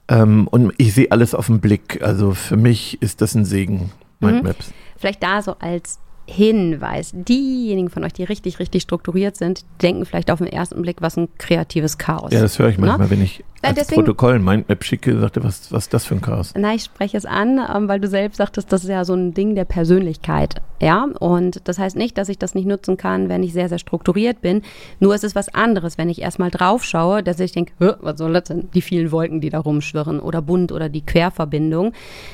Ähm, 0.08 0.48
und 0.48 0.72
ich 0.78 0.94
sehe 0.94 1.10
alles 1.10 1.34
auf 1.34 1.46
den 1.46 1.60
Blick. 1.60 2.02
Also 2.02 2.32
für 2.32 2.56
mich 2.56 3.00
ist 3.02 3.20
das 3.20 3.34
ein 3.34 3.44
Segen, 3.44 3.92
Mindmaps. 4.20 4.69
Mhm. 4.69 4.75
Vielleicht 4.99 5.22
da 5.22 5.42
so 5.42 5.56
als 5.58 5.99
Hinweis. 6.26 7.12
Diejenigen 7.14 7.88
von 7.88 8.05
euch, 8.05 8.12
die 8.12 8.25
richtig, 8.25 8.58
richtig 8.58 8.82
strukturiert 8.82 9.37
sind, 9.37 9.64
denken 9.81 10.05
vielleicht 10.05 10.31
auf 10.31 10.38
den 10.38 10.49
ersten 10.49 10.82
Blick, 10.82 11.00
was 11.00 11.17
ein 11.17 11.28
kreatives 11.38 11.99
Chaos. 11.99 12.32
Ja, 12.32 12.40
das 12.40 12.58
höre 12.58 12.69
ich 12.69 12.78
manchmal, 12.78 13.06
Na? 13.06 13.11
wenn 13.11 13.23
ich 13.23 13.44
als 13.62 13.78
deswegen, 13.78 14.02
Protokoll 14.02 14.38
Mindmap 14.38 14.84
schicke, 14.84 15.19
sagte, 15.19 15.43
was, 15.43 15.73
was 15.73 15.84
ist 15.84 15.94
das 15.94 16.05
für 16.05 16.14
ein 16.14 16.20
Chaos? 16.20 16.52
Na, 16.56 16.75
ich 16.75 16.84
spreche 16.84 17.17
es 17.17 17.26
an, 17.26 17.61
ähm, 17.75 17.88
weil 17.88 18.00
du 18.00 18.08
selbst 18.08 18.37
sagtest, 18.37 18.73
das 18.73 18.84
ist 18.84 18.90
ja 18.90 19.05
so 19.05 19.14
ein 19.14 19.34
Ding 19.34 19.55
der 19.55 19.64
Persönlichkeit. 19.64 20.56
Ja, 20.81 21.08
und 21.20 21.62
das 21.64 21.78
heißt 21.78 21.96
nicht, 21.96 22.19
dass 22.19 22.28
ich 22.28 22.38
das 22.38 22.55
nicht 22.55 22.67
nutzen 22.67 22.96
kann, 22.96 23.28
wenn 23.28 23.43
ich 23.43 23.52
sehr, 23.52 23.69
sehr 23.69 23.78
strukturiert 23.78 24.43
bin. 24.43 24.62
Nur 25.00 25.14
ist 25.14 25.25
es 25.25 25.34
was 25.34 25.52
anderes, 25.55 25.96
wenn 25.96 26.08
ich 26.08 26.20
erstmal 26.20 26.50
drauf 26.50 26.84
schaue, 26.84 27.23
dass 27.23 27.40
ich 27.40 27.52
denke, 27.52 27.73
was 27.78 28.19
soll 28.19 28.34
das 28.34 28.44
denn? 28.44 28.69
Die 28.75 28.82
vielen 28.82 29.11
Wolken, 29.11 29.40
die 29.40 29.50
da 29.50 29.58
rumschwirren 29.58 30.20
oder 30.20 30.43
bunt 30.43 30.73
oder 30.73 30.88
die 30.88 31.05
Querverbindung. 31.05 31.93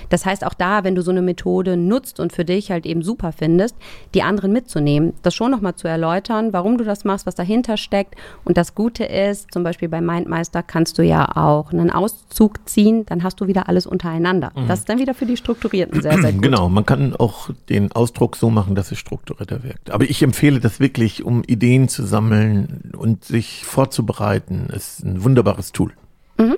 Das 0.09 0.27
heißt 0.27 0.45
auch 0.45 0.55
da, 0.55 0.83
wenn 0.83 0.97
du 0.97 1.03
so 1.03 1.13
eine 1.13 1.23
Methode 1.23 1.77
nutzt 1.77 2.19
und 2.19 2.33
für 2.33 2.45
dich 2.45 2.71
halt 2.71 2.85
eben 2.85 3.03
super 3.03 3.33
findest, 3.33 3.77
die 4.15 4.23
anderen 4.23 4.53
mitzunehmen, 4.53 5.15
das 5.23 5.35
schon 5.35 5.51
nochmal 5.51 5.75
zu 5.75 5.89
erläutern, 5.89 6.53
warum 6.53 6.79
du 6.79 6.85
das 6.85 7.05
machst, 7.05 7.27
was 7.27 7.35
dahinter 7.35 7.77
steckt. 7.77 8.15
Und 8.45 8.57
das 8.57 8.75
Gute 8.75 9.05
ist, 9.05 9.53
zum 9.53 9.63
Beispiel 9.63 9.89
bei 9.89 10.01
Mindmeister 10.01 10.63
kannst 10.63 10.99
du 10.99 11.03
ja 11.03 11.37
auch 11.37 11.73
einen 11.73 11.91
Auszug 11.91 12.69
ziehen, 12.69 13.07
dann 13.07 13.23
hast 13.23 13.41
du 13.41 13.47
wieder 13.47 13.69
alles 13.69 13.87
untereinander. 13.87 14.53
Mhm. 14.55 14.69
Das 14.69 14.81
ist 14.81 14.89
dann 14.89 14.99
wieder 14.99 15.15
für 15.15 15.27
die 15.27 15.37
Strukturierten 15.37 16.03
sehr, 16.03 16.19
sehr 16.21 16.33
gut. 16.33 16.43
Genau, 16.43 16.69
man 16.69 16.87
kann 16.87 17.15
auch 17.17 17.51
den 17.69 17.93
Ausdruck 17.93 18.37
so 18.37 18.51
machen, 18.51 18.75
dass 18.75 18.93
es 18.93 18.99
strukturierter 18.99 19.63
wirkt. 19.63 19.91
Aber 19.91 20.05
ich 20.05 20.23
empfehle 20.23 20.61
das 20.61 20.81
wirklich, 20.81 21.25
um 21.25 21.43
Ideen 21.45 21.89
zu 21.89 22.05
sammeln 22.05 22.93
und 22.97 23.25
sich 23.25 23.65
vorzubereiten. 23.65 24.69
Es 24.75 24.99
ist 24.99 25.05
ein 25.05 25.25
wunderbares 25.25 25.73
Tool. 25.73 25.93
Mhm. 26.39 26.57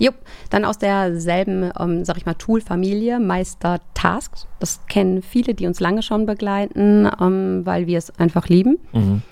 Jupp, 0.00 0.16
dann 0.48 0.64
aus 0.64 0.78
derselben, 0.78 1.70
ähm, 1.78 2.04
sag 2.04 2.16
ich 2.16 2.26
mal, 2.26 2.34
Tool-Familie, 2.34 3.20
Meister 3.20 3.80
Tasks. 3.94 4.48
Das 4.58 4.80
kennen 4.88 5.22
viele, 5.22 5.54
die 5.54 5.66
uns 5.66 5.78
lange 5.78 6.02
schon 6.02 6.26
begleiten, 6.26 7.08
ähm, 7.20 7.60
weil 7.64 7.86
wir 7.86 7.98
es 7.98 8.10
einfach 8.18 8.48
lieben. 8.48 8.78
Mhm. 8.92 9.22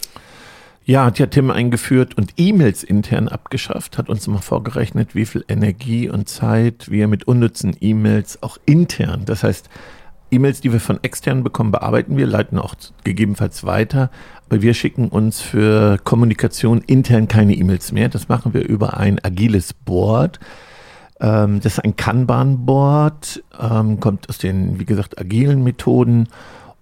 Ja, 0.84 1.04
hat 1.06 1.18
ja 1.18 1.26
Tim 1.26 1.50
eingeführt 1.50 2.16
und 2.16 2.34
E-Mails 2.38 2.82
intern 2.82 3.28
abgeschafft, 3.28 3.98
hat 3.98 4.08
uns 4.08 4.26
mal 4.26 4.40
vorgerechnet, 4.40 5.14
wie 5.14 5.26
viel 5.26 5.44
Energie 5.48 6.08
und 6.08 6.28
Zeit 6.28 6.90
wir 6.90 7.08
mit 7.08 7.24
unnützen 7.28 7.76
E-Mails 7.78 8.42
auch 8.42 8.56
intern, 8.64 9.24
das 9.26 9.42
heißt, 9.42 9.68
E-Mails, 10.30 10.60
die 10.60 10.72
wir 10.72 10.80
von 10.80 11.02
extern 11.02 11.42
bekommen, 11.42 11.72
bearbeiten 11.72 12.16
wir, 12.16 12.26
leiten 12.26 12.58
auch 12.58 12.74
gegebenenfalls 13.04 13.64
weiter, 13.64 14.10
aber 14.48 14.62
wir 14.62 14.74
schicken 14.74 15.08
uns 15.08 15.40
für 15.40 15.98
Kommunikation 16.04 16.82
intern 16.82 17.28
keine 17.28 17.54
E-Mails 17.54 17.92
mehr. 17.92 18.08
Das 18.08 18.28
machen 18.28 18.54
wir 18.54 18.66
über 18.66 18.96
ein 18.96 19.22
agiles 19.24 19.72
Board. 19.72 20.40
Ähm, 21.20 21.60
das 21.60 21.74
ist 21.74 21.84
ein 21.84 21.96
Kanban-Board, 21.96 23.42
ähm, 23.60 24.00
kommt 24.00 24.28
aus 24.28 24.38
den, 24.38 24.78
wie 24.78 24.84
gesagt, 24.84 25.18
agilen 25.18 25.64
Methoden 25.64 26.28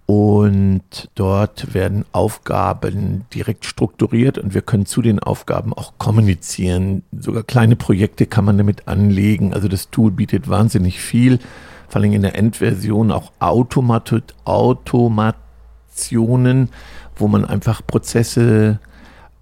und 0.07 1.09
dort 1.15 1.73
werden 1.73 2.05
Aufgaben 2.13 3.25
direkt 3.33 3.65
strukturiert 3.65 4.37
und 4.37 4.53
wir 4.53 4.61
können 4.61 4.85
zu 4.85 5.01
den 5.01 5.19
Aufgaben 5.19 5.73
auch 5.73 5.93
kommunizieren. 5.97 7.03
Sogar 7.11 7.43
kleine 7.43 7.75
Projekte 7.75 8.25
kann 8.25 8.45
man 8.45 8.57
damit 8.57 8.87
anlegen. 8.87 9.53
Also 9.53 9.67
das 9.67 9.89
Tool 9.89 10.11
bietet 10.11 10.47
wahnsinnig 10.47 11.01
viel, 11.01 11.39
vor 11.87 12.01
allem 12.01 12.13
in 12.13 12.21
der 12.21 12.35
Endversion 12.35 13.11
auch 13.11 13.31
Automat 13.39 14.13
Automationen, 14.45 16.69
wo 17.15 17.27
man 17.27 17.45
einfach 17.45 17.81
Prozesse 17.85 18.79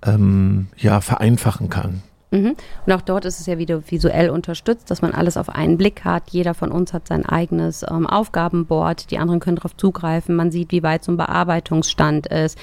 ähm, 0.05 0.67
ja, 0.77 1.01
vereinfachen 1.01 1.69
kann. 1.69 2.03
Mhm. 2.31 2.55
Und 2.85 2.93
auch 2.93 3.01
dort 3.01 3.25
ist 3.25 3.39
es 3.39 3.45
ja 3.45 3.57
wieder 3.57 3.89
visuell 3.89 4.29
unterstützt, 4.29 4.91
dass 4.91 5.01
man 5.01 5.13
alles 5.13 5.37
auf 5.37 5.49
einen 5.49 5.77
Blick 5.77 6.03
hat. 6.03 6.29
Jeder 6.31 6.53
von 6.53 6.71
uns 6.71 6.93
hat 6.93 7.07
sein 7.07 7.25
eigenes 7.25 7.85
ähm, 7.89 8.07
Aufgabenboard. 8.07 9.11
Die 9.11 9.17
anderen 9.17 9.39
können 9.39 9.57
darauf 9.57 9.77
zugreifen. 9.77 10.35
Man 10.35 10.51
sieht, 10.51 10.71
wie 10.71 10.83
weit 10.83 11.03
so 11.03 11.11
ein 11.11 11.17
Bearbeitungsstand 11.17 12.27
ist. 12.27 12.57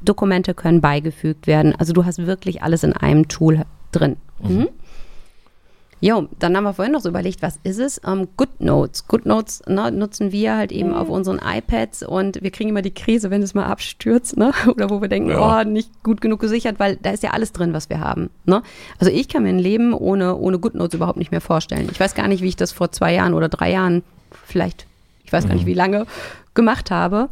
Dokumente 0.00 0.54
können 0.54 0.80
beigefügt 0.80 1.46
werden. 1.46 1.74
Also 1.78 1.92
du 1.92 2.04
hast 2.04 2.26
wirklich 2.26 2.62
alles 2.62 2.84
in 2.84 2.94
einem 2.94 3.28
Tool 3.28 3.64
drin. 3.92 4.16
Mhm. 4.42 4.56
Mhm. 4.56 4.68
Jo, 6.00 6.28
dann 6.38 6.56
haben 6.56 6.64
wir 6.64 6.74
vorhin 6.74 6.92
noch 6.92 7.00
so 7.00 7.08
überlegt, 7.08 7.42
was 7.42 7.58
ist 7.64 7.80
es? 7.80 8.00
Ähm, 8.06 8.28
GoodNotes. 8.36 9.08
GoodNotes 9.08 9.62
ne, 9.66 9.90
nutzen 9.90 10.30
wir 10.30 10.56
halt 10.56 10.70
eben 10.70 10.94
auf 10.94 11.08
unseren 11.08 11.40
iPads 11.44 12.04
und 12.04 12.40
wir 12.40 12.52
kriegen 12.52 12.70
immer 12.70 12.82
die 12.82 12.94
Krise, 12.94 13.30
wenn 13.30 13.42
es 13.42 13.54
mal 13.54 13.64
abstürzt, 13.64 14.36
ne? 14.36 14.52
Oder 14.68 14.90
wo 14.90 15.00
wir 15.00 15.08
denken, 15.08 15.30
ja. 15.30 15.60
oh, 15.60 15.64
nicht 15.64 16.04
gut 16.04 16.20
genug 16.20 16.40
gesichert, 16.40 16.78
weil 16.78 16.96
da 16.96 17.10
ist 17.10 17.24
ja 17.24 17.30
alles 17.30 17.52
drin, 17.52 17.72
was 17.72 17.90
wir 17.90 17.98
haben. 17.98 18.30
Ne? 18.44 18.62
Also 18.98 19.12
ich 19.12 19.28
kann 19.28 19.42
mir 19.42 19.48
ein 19.48 19.58
Leben 19.58 19.92
ohne, 19.92 20.36
ohne 20.36 20.60
GoodNotes 20.60 20.94
überhaupt 20.94 21.18
nicht 21.18 21.32
mehr 21.32 21.40
vorstellen. 21.40 21.88
Ich 21.90 21.98
weiß 21.98 22.14
gar 22.14 22.28
nicht, 22.28 22.42
wie 22.42 22.48
ich 22.48 22.56
das 22.56 22.70
vor 22.70 22.92
zwei 22.92 23.14
Jahren 23.14 23.34
oder 23.34 23.48
drei 23.48 23.72
Jahren, 23.72 24.04
vielleicht, 24.44 24.86
ich 25.24 25.32
weiß 25.32 25.48
gar 25.48 25.54
nicht, 25.54 25.64
mhm. 25.64 25.70
wie 25.70 25.74
lange, 25.74 26.06
gemacht 26.54 26.92
habe. 26.92 27.28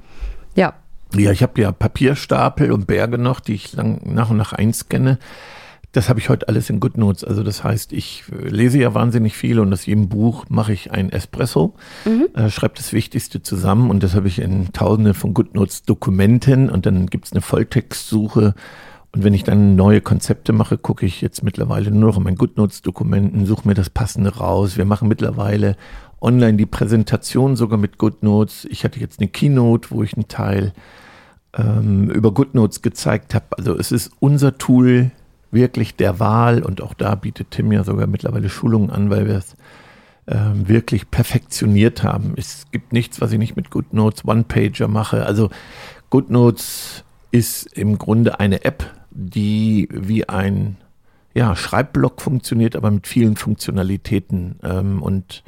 Ja. 0.57 0.75
Ja, 1.15 1.31
ich 1.31 1.43
habe 1.43 1.61
ja 1.61 1.71
Papierstapel 1.71 2.73
und 2.73 2.89
Berge 2.89 3.17
noch, 3.17 3.39
die 3.39 3.55
ich 3.55 3.73
lang, 3.75 4.01
nach 4.05 4.31
und 4.31 4.39
nach 4.39 4.53
einscanne. 4.53 5.19
Das 5.97 6.11
habe 6.11 6.21
ich 6.21 6.29
heute 6.29 6.47
alles 6.49 6.69
in 6.69 6.79
GoodNotes. 6.79 7.25
Also 7.25 7.43
das 7.43 7.65
heißt, 7.65 7.95
ich 7.95 8.25
äh, 8.31 8.49
lese 8.49 8.79
ja 8.79 8.93
wahnsinnig 8.93 9.35
viel 9.35 9.59
und 9.59 9.73
aus 9.73 9.87
jedem 9.87 10.11
Buch 10.11 10.45
mache 10.51 10.75
ich 10.75 10.93
ein 10.93 11.09
Espresso, 11.09 11.73
mhm. 12.05 12.29
äh, 12.35 12.51
schreibe 12.51 12.75
das 12.77 12.93
Wichtigste 12.93 13.41
zusammen 13.41 13.89
und 13.89 14.03
das 14.03 14.15
habe 14.15 14.29
ich 14.29 14.39
in 14.39 14.75
tausende 14.75 15.15
von 15.15 15.33
GoodNotes 15.33 15.85
Dokumenten 15.85 16.69
und 16.69 16.85
dann 16.85 17.07
gibt 17.07 17.25
es 17.25 17.33
eine 17.33 17.41
Volltextsuche. 17.41 18.55
Und 19.13 19.25
wenn 19.25 19.33
ich 19.33 19.45
dann 19.45 19.75
neue 19.75 20.03
Konzepte 20.03 20.53
mache, 20.53 20.77
gucke 20.77 21.07
ich 21.07 21.23
jetzt 21.23 21.43
mittlerweile 21.43 21.91
nur 21.91 22.11
noch 22.11 22.19
in 22.19 22.25
meinen 22.25 22.37
GoodNotes-Dokumenten, 22.37 23.47
suche 23.47 23.67
mir 23.67 23.73
das 23.73 23.89
Passende 23.89 24.37
raus. 24.37 24.77
Wir 24.77 24.85
machen 24.85 25.09
mittlerweile 25.09 25.77
online 26.21 26.59
die 26.59 26.67
Präsentation 26.67 27.57
sogar 27.57 27.79
mit 27.79 27.97
GoodNotes. 27.97 28.67
Ich 28.71 28.85
hatte 28.85 29.01
jetzt 29.01 29.19
eine 29.19 29.29
Keynote, 29.29 29.91
wo 29.93 30.03
ich 30.03 30.13
einen 30.13 30.29
Teil 30.29 30.75
ähm, 31.57 32.11
über 32.11 32.33
GoodNotes 32.33 32.83
gezeigt 32.83 33.35
habe. 33.35 33.47
Also 33.57 33.79
es 33.79 33.93
ist 33.93 34.11
unser 34.21 34.59
Tool, 34.59 35.11
wirklich 35.57 35.97
der 35.97 36.21
Wahl 36.21 36.63
und 36.63 36.81
auch 36.81 36.95
da 36.95 37.17
bietet 37.17 37.51
Tim 37.51 37.73
ja 37.73 37.83
sogar 37.83 38.07
mittlerweile 38.07 38.49
Schulungen 38.49 38.91
an, 38.91 39.11
weil 39.11 39.27
wir 39.27 39.35
es 39.35 39.57
ähm, 40.29 40.69
wirklich 40.69 41.11
perfektioniert 41.11 42.05
haben. 42.05 42.35
Es 42.37 42.67
gibt 42.71 42.93
nichts, 42.93 43.21
was 43.21 43.33
ich 43.33 43.39
nicht 43.39 43.57
mit 43.57 43.71
GoodNotes 43.71 44.25
One-Pager 44.25 44.87
mache. 44.87 45.27
Also 45.27 45.51
GoodNotes 46.11 47.03
ist 47.33 47.65
im 47.77 47.99
Grunde 47.99 48.39
eine 48.39 48.65
App, 48.65 48.93
die 49.11 49.89
wie 49.91 50.29
ein 50.29 50.77
ja, 51.35 51.55
Schreibblock 51.57 52.21
funktioniert, 52.21 52.77
aber 52.77 52.91
mit 52.91 53.07
vielen 53.07 53.37
Funktionalitäten 53.37 54.61
ähm, 54.63 55.03
und 55.03 55.43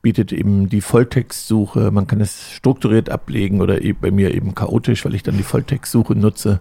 bietet 0.00 0.32
eben 0.32 0.68
die 0.68 0.80
Volltextsuche. 0.80 1.90
Man 1.90 2.06
kann 2.06 2.20
es 2.20 2.52
strukturiert 2.52 3.10
ablegen 3.10 3.60
oder 3.60 3.82
eben 3.82 3.98
bei 4.00 4.10
mir 4.10 4.34
eben 4.34 4.54
chaotisch, 4.54 5.04
weil 5.04 5.14
ich 5.14 5.22
dann 5.22 5.36
die 5.36 5.42
Volltextsuche 5.42 6.14
nutze 6.14 6.60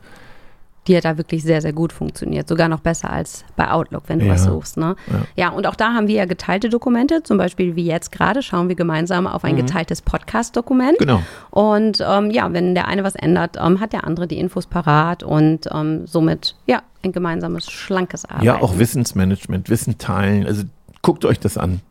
die 0.87 0.95
hat 0.95 1.05
da 1.05 1.17
wirklich 1.17 1.43
sehr, 1.43 1.61
sehr 1.61 1.73
gut 1.73 1.91
funktioniert. 1.91 2.47
Sogar 2.47 2.67
noch 2.69 2.79
besser 2.79 3.11
als 3.11 3.43
bei 3.55 3.69
Outlook, 3.69 4.03
wenn 4.07 4.19
du 4.19 4.25
ja. 4.25 4.33
was 4.33 4.43
suchst. 4.43 4.77
Ne? 4.77 4.95
Ja. 5.07 5.21
ja. 5.35 5.49
und 5.49 5.67
auch 5.67 5.75
da 5.75 5.93
haben 5.93 6.07
wir 6.07 6.15
ja 6.15 6.25
geteilte 6.25 6.69
Dokumente. 6.69 7.23
Zum 7.23 7.37
Beispiel 7.37 7.75
wie 7.75 7.85
jetzt 7.85 8.11
gerade 8.11 8.41
schauen 8.41 8.69
wir 8.69 8.75
gemeinsam 8.75 9.27
auf 9.27 9.43
ein 9.43 9.53
mhm. 9.53 9.59
geteiltes 9.59 10.01
Podcast-Dokument. 10.01 10.97
Genau. 10.99 11.21
Und 11.51 12.03
ähm, 12.07 12.31
ja, 12.31 12.51
wenn 12.53 12.75
der 12.75 12.87
eine 12.87 13.03
was 13.03 13.15
ändert, 13.15 13.57
ähm, 13.61 13.79
hat 13.79 13.93
der 13.93 14.05
andere 14.05 14.27
die 14.27 14.39
Infos 14.39 14.65
parat 14.65 15.23
und 15.23 15.67
ähm, 15.73 16.07
somit, 16.07 16.55
ja, 16.65 16.83
ein 17.03 17.11
gemeinsames, 17.11 17.69
schlankes 17.69 18.25
Arbeiten. 18.25 18.45
Ja, 18.45 18.61
auch 18.61 18.77
Wissensmanagement, 18.77 19.69
Wissen 19.69 19.97
teilen. 19.97 20.45
Also 20.45 20.63
guckt 21.01 21.25
euch 21.25 21.39
das 21.39 21.57
an. 21.57 21.81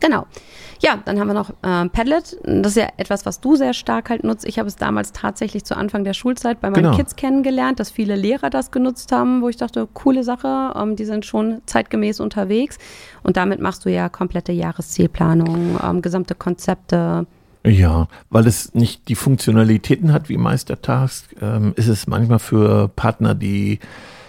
Genau. 0.00 0.26
Ja, 0.80 0.98
dann 1.04 1.20
haben 1.20 1.28
wir 1.28 1.34
noch 1.34 1.50
äh, 1.62 1.88
Padlet. 1.88 2.36
Das 2.44 2.72
ist 2.72 2.76
ja 2.76 2.88
etwas, 2.96 3.24
was 3.24 3.40
du 3.40 3.54
sehr 3.54 3.72
stark 3.72 4.10
halt 4.10 4.24
nutzt. 4.24 4.44
Ich 4.44 4.58
habe 4.58 4.68
es 4.68 4.76
damals 4.76 5.12
tatsächlich 5.12 5.64
zu 5.64 5.76
Anfang 5.76 6.02
der 6.02 6.12
Schulzeit 6.12 6.60
bei 6.60 6.70
meinen 6.70 6.82
genau. 6.82 6.96
Kids 6.96 7.14
kennengelernt, 7.14 7.78
dass 7.78 7.90
viele 7.90 8.16
Lehrer 8.16 8.50
das 8.50 8.72
genutzt 8.72 9.12
haben, 9.12 9.42
wo 9.42 9.48
ich 9.48 9.56
dachte, 9.56 9.88
coole 9.94 10.24
Sache, 10.24 10.72
ähm, 10.76 10.96
die 10.96 11.04
sind 11.04 11.24
schon 11.24 11.62
zeitgemäß 11.66 12.18
unterwegs. 12.18 12.78
Und 13.22 13.36
damit 13.36 13.60
machst 13.60 13.84
du 13.84 13.90
ja 13.90 14.08
komplette 14.08 14.52
Jahreszielplanung, 14.52 15.78
ähm, 15.82 16.02
gesamte 16.02 16.34
Konzepte. 16.34 17.26
Ja, 17.64 18.08
weil 18.30 18.48
es 18.48 18.74
nicht 18.74 19.08
die 19.08 19.14
Funktionalitäten 19.14 20.12
hat 20.12 20.28
wie 20.28 20.36
Meistertask, 20.36 21.32
ähm, 21.40 21.74
ist 21.76 21.86
es 21.86 22.08
manchmal 22.08 22.40
für 22.40 22.88
Partner, 22.88 23.36
die 23.36 23.78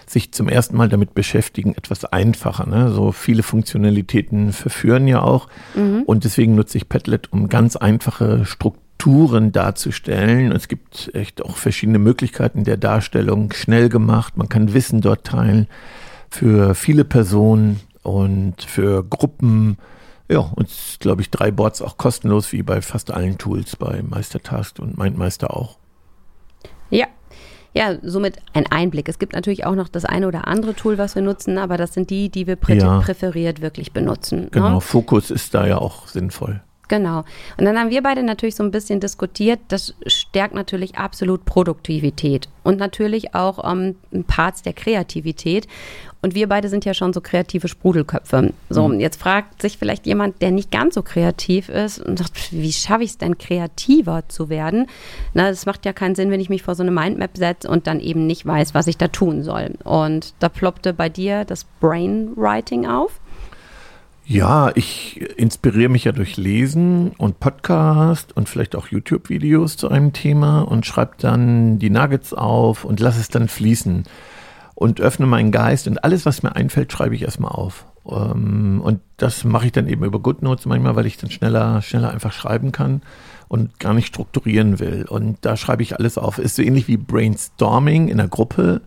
sich 0.06 0.32
zum 0.32 0.48
ersten 0.48 0.76
Mal 0.76 0.88
damit 0.88 1.14
beschäftigen, 1.14 1.74
etwas 1.74 2.04
einfacher. 2.04 2.66
Ne? 2.66 2.90
So 2.90 3.12
viele 3.12 3.42
Funktionalitäten 3.42 4.52
verführen 4.52 5.08
ja 5.08 5.22
auch. 5.22 5.48
Mhm. 5.74 6.02
Und 6.06 6.24
deswegen 6.24 6.54
nutze 6.54 6.78
ich 6.78 6.88
Padlet, 6.88 7.32
um 7.32 7.48
ganz 7.48 7.76
einfache 7.76 8.44
Strukturen 8.44 9.52
darzustellen. 9.52 10.52
Es 10.52 10.68
gibt 10.68 11.10
echt 11.14 11.42
auch 11.42 11.56
verschiedene 11.56 11.98
Möglichkeiten 11.98 12.64
der 12.64 12.76
Darstellung, 12.76 13.52
schnell 13.52 13.88
gemacht. 13.88 14.36
Man 14.36 14.48
kann 14.48 14.74
Wissen 14.74 15.00
dort 15.00 15.24
teilen 15.24 15.68
für 16.30 16.74
viele 16.74 17.04
Personen 17.04 17.80
und 18.02 18.62
für 18.62 19.04
Gruppen. 19.04 19.78
Ja, 20.28 20.40
und 20.40 20.68
glaube 21.00 21.22
ich, 21.22 21.30
drei 21.30 21.50
Boards 21.50 21.82
auch 21.82 21.96
kostenlos, 21.96 22.52
wie 22.52 22.62
bei 22.62 22.80
fast 22.80 23.10
allen 23.10 23.38
Tools, 23.38 23.76
bei 23.76 24.02
Meistertask 24.02 24.78
und 24.78 24.96
Mindmeister 24.96 25.54
auch. 25.54 25.76
Ja, 26.90 27.06
ja, 27.74 27.96
somit 28.02 28.36
ein 28.52 28.66
Einblick. 28.70 29.08
Es 29.08 29.18
gibt 29.18 29.32
natürlich 29.32 29.66
auch 29.66 29.74
noch 29.74 29.88
das 29.88 30.04
eine 30.04 30.28
oder 30.28 30.46
andere 30.46 30.74
Tool, 30.74 30.96
was 30.96 31.16
wir 31.16 31.22
nutzen, 31.22 31.58
aber 31.58 31.76
das 31.76 31.92
sind 31.92 32.08
die, 32.08 32.28
die 32.28 32.46
wir 32.46 32.56
prä 32.56 32.76
ja. 32.76 33.00
präferiert 33.00 33.60
wirklich 33.60 33.92
benutzen. 33.92 34.42
Ne? 34.42 34.48
Genau, 34.52 34.74
ne? 34.74 34.80
Fokus 34.80 35.30
ist 35.30 35.54
da 35.54 35.66
ja 35.66 35.78
auch 35.78 36.06
sinnvoll. 36.06 36.62
Genau. 36.88 37.24
Und 37.56 37.64
dann 37.64 37.78
haben 37.78 37.90
wir 37.90 38.02
beide 38.02 38.22
natürlich 38.22 38.56
so 38.56 38.62
ein 38.62 38.70
bisschen 38.70 39.00
diskutiert, 39.00 39.60
das 39.68 39.94
stärkt 40.06 40.54
natürlich 40.54 40.96
absolut 40.96 41.44
Produktivität 41.44 42.48
und 42.62 42.78
natürlich 42.78 43.34
auch 43.34 43.70
ähm, 43.70 43.96
Parts 44.26 44.62
der 44.62 44.72
Kreativität. 44.72 45.66
Und 46.20 46.34
wir 46.34 46.48
beide 46.48 46.70
sind 46.70 46.86
ja 46.86 46.94
schon 46.94 47.12
so 47.12 47.20
kreative 47.20 47.68
Sprudelköpfe. 47.68 48.54
So, 48.70 48.88
mhm. 48.88 48.98
jetzt 48.98 49.20
fragt 49.20 49.60
sich 49.60 49.76
vielleicht 49.76 50.06
jemand, 50.06 50.40
der 50.40 50.52
nicht 50.52 50.70
ganz 50.70 50.94
so 50.94 51.02
kreativ 51.02 51.68
ist 51.68 51.98
und 51.98 52.18
sagt, 52.18 52.50
wie 52.50 52.72
schaffe 52.72 53.04
ich 53.04 53.10
es 53.10 53.18
denn, 53.18 53.36
kreativer 53.36 54.26
zu 54.28 54.48
werden? 54.48 54.86
Na, 55.34 55.50
das 55.50 55.66
macht 55.66 55.84
ja 55.84 55.92
keinen 55.92 56.14
Sinn, 56.14 56.30
wenn 56.30 56.40
ich 56.40 56.48
mich 56.48 56.62
vor 56.62 56.74
so 56.74 56.82
eine 56.82 56.92
Mindmap 56.92 57.36
setze 57.36 57.68
und 57.68 57.86
dann 57.86 58.00
eben 58.00 58.26
nicht 58.26 58.46
weiß, 58.46 58.72
was 58.72 58.86
ich 58.86 58.96
da 58.96 59.08
tun 59.08 59.42
soll. 59.42 59.74
Und 59.84 60.32
da 60.38 60.48
ploppte 60.48 60.94
bei 60.94 61.10
dir 61.10 61.44
das 61.44 61.64
Brainwriting 61.80 62.86
auf. 62.86 63.20
Ja, 64.26 64.72
ich 64.74 65.20
inspiriere 65.36 65.90
mich 65.90 66.04
ja 66.04 66.12
durch 66.12 66.38
Lesen 66.38 67.10
und 67.18 67.40
Podcast 67.40 68.34
und 68.34 68.48
vielleicht 68.48 68.74
auch 68.74 68.88
YouTube-Videos 68.88 69.76
zu 69.76 69.90
einem 69.90 70.14
Thema 70.14 70.62
und 70.62 70.86
schreibe 70.86 71.12
dann 71.18 71.78
die 71.78 71.90
Nuggets 71.90 72.32
auf 72.32 72.86
und 72.86 73.00
lasse 73.00 73.20
es 73.20 73.28
dann 73.28 73.48
fließen 73.48 74.04
und 74.74 75.00
öffne 75.00 75.26
meinen 75.26 75.52
Geist 75.52 75.86
und 75.88 76.04
alles, 76.04 76.24
was 76.24 76.42
mir 76.42 76.56
einfällt, 76.56 76.90
schreibe 76.90 77.14
ich 77.14 77.22
erstmal 77.22 77.52
auf. 77.52 77.84
Ähm, 78.08 78.80
und 78.82 79.00
das 79.18 79.44
mache 79.44 79.66
ich 79.66 79.72
dann 79.72 79.88
eben 79.88 80.04
über 80.04 80.20
GoodNotes 80.20 80.64
manchmal, 80.64 80.96
weil 80.96 81.06
ich 81.06 81.18
dann 81.18 81.30
schneller, 81.30 81.82
schneller 81.82 82.10
einfach 82.10 82.32
schreiben 82.32 82.72
kann 82.72 83.02
und 83.48 83.78
gar 83.78 83.92
nicht 83.92 84.06
strukturieren 84.06 84.80
will. 84.80 85.04
Und 85.06 85.36
da 85.42 85.58
schreibe 85.58 85.82
ich 85.82 85.98
alles 85.98 86.16
auf. 86.16 86.38
Ist 86.38 86.56
so 86.56 86.62
ähnlich 86.62 86.88
wie 86.88 86.96
Brainstorming 86.96 88.08
in 88.08 88.16
der 88.16 88.28
Gruppe, 88.28 88.80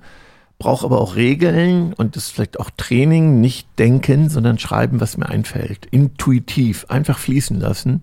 brauche 0.59 0.85
aber 0.85 0.99
auch 1.01 1.15
Regeln 1.15 1.93
und 1.93 2.15
das 2.15 2.25
ist 2.25 2.31
vielleicht 2.31 2.59
auch 2.59 2.69
Training, 2.75 3.41
nicht 3.41 3.67
denken, 3.77 4.29
sondern 4.29 4.57
schreiben, 4.57 4.99
was 4.99 5.17
mir 5.17 5.29
einfällt. 5.29 5.85
Intuitiv, 5.87 6.85
einfach 6.89 7.19
fließen 7.19 7.59
lassen. 7.59 8.01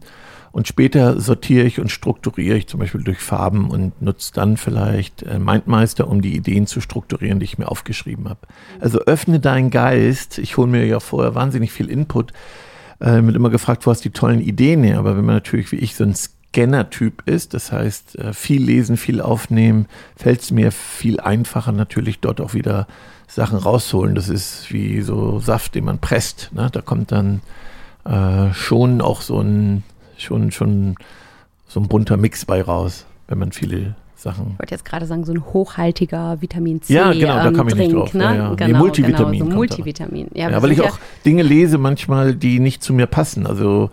Und 0.53 0.69
später 0.69 1.21
sortiere 1.21 1.67
ich 1.67 1.81
und 1.81 1.91
strukturiere 1.91 2.57
ich 2.57 2.69
zum 2.69 2.79
Beispiel 2.79 3.03
durch 3.03 3.19
Farben 3.19 3.71
und 3.71 4.01
nutze 4.01 4.33
dann 4.33 4.57
vielleicht 4.57 5.25
äh, 5.25 5.41
Mindmeister, 5.41 6.07
um 6.07 6.23
die 6.23 6.37
Ideen 6.37 6.69
zu 6.69 6.81
strukturieren, 6.81 7.41
die 7.41 7.45
ich 7.45 7.59
mir 7.59 7.69
aufgeschrieben 7.69 8.29
habe. 8.29 8.39
Also 8.79 9.01
öffne 9.01 9.41
deinen 9.41 9.71
Geist. 9.71 10.39
Ich 10.39 10.57
hole 10.57 10.69
mir 10.69 10.87
ja 10.87 11.01
vorher 11.01 11.35
wahnsinnig 11.35 11.73
viel 11.73 11.91
Input. 11.91 12.33
Äh, 13.01 13.25
wird 13.25 13.35
immer 13.35 13.51
gefragt, 13.51 13.85
wo 13.85 13.91
hast 13.91 14.05
du 14.05 14.11
die 14.11 14.13
tollen 14.13 14.41
Ideen 14.41 14.85
her? 14.85 15.01
Aber 15.01 15.17
wenn 15.17 15.25
man 15.25 15.35
natürlich 15.35 15.73
wie 15.73 15.77
ich 15.77 15.97
so 15.97 16.05
ein 16.05 16.15
Scanner-Typ 16.55 17.23
ist, 17.27 17.53
das 17.53 17.73
heißt 17.73 18.19
äh, 18.19 18.33
viel 18.33 18.63
lesen, 18.63 18.97
viel 18.97 19.21
aufnehmen, 19.21 19.87
fällt 20.17 20.41
es 20.41 20.51
mir 20.53 20.71
viel 20.71 21.19
einfacher 21.19 21.73
natürlich 21.73 22.21
dort 22.21 22.41
auch 22.41 22.55
wieder 22.55 22.87
Sachen 23.27 23.59
rausholen. 23.59 24.15
Das 24.15 24.29
ist 24.29 24.73
wie 24.73 25.01
so 25.03 25.41
Saft, 25.41 25.75
den 25.75 25.85
man 25.85 25.99
presst. 25.99 26.51
Ne? 26.53 26.69
Da 26.71 26.81
kommt 26.81 27.11
dann 27.11 27.41
äh, 28.05 28.53
schon 28.55 29.01
auch 29.01 29.21
so 29.21 29.41
ein 29.41 29.83
schon, 30.17 30.53
schon 30.53 30.95
so 31.67 31.81
ein 31.81 31.89
bunter 31.89 32.17
Mix 32.17 32.45
bei 32.45 32.63
raus, 32.63 33.05
wenn 33.27 33.39
man 33.39 33.51
viele 33.51 33.97
Sachen. 34.15 34.53
Ich 34.53 34.59
wollte 34.61 34.75
jetzt 34.75 34.85
gerade 34.85 35.07
sagen, 35.07 35.25
so 35.25 35.33
ein 35.33 35.45
hochhaltiger 35.45 36.41
Vitamin 36.41 36.81
C. 36.83 36.95
Ja, 36.95 37.13
genau, 37.13 37.43
da 37.43 37.51
kam 37.51 37.67
ich 37.67 37.75
Drink, 37.75 37.93
nicht 37.93 38.01
drauf. 38.01 38.15
Ne? 38.15 38.23
Ja, 38.23 38.35
ja. 38.35 38.55
Genau, 38.55 38.73
nee, 38.73 38.79
Multivitamin. 38.79 39.39
Genau, 39.41 39.51
so 39.51 39.57
Multivitamin. 39.57 40.29
Ja, 40.35 40.51
ja 40.51 40.63
weil 40.63 40.71
ich 40.71 40.83
auch 40.83 40.99
Dinge 41.27 41.43
lese 41.43 41.79
manchmal, 41.79 42.37
die 42.37 42.61
nicht 42.61 42.85
zu 42.85 42.93
mir 42.93 43.07
passen. 43.07 43.45
Also 43.45 43.91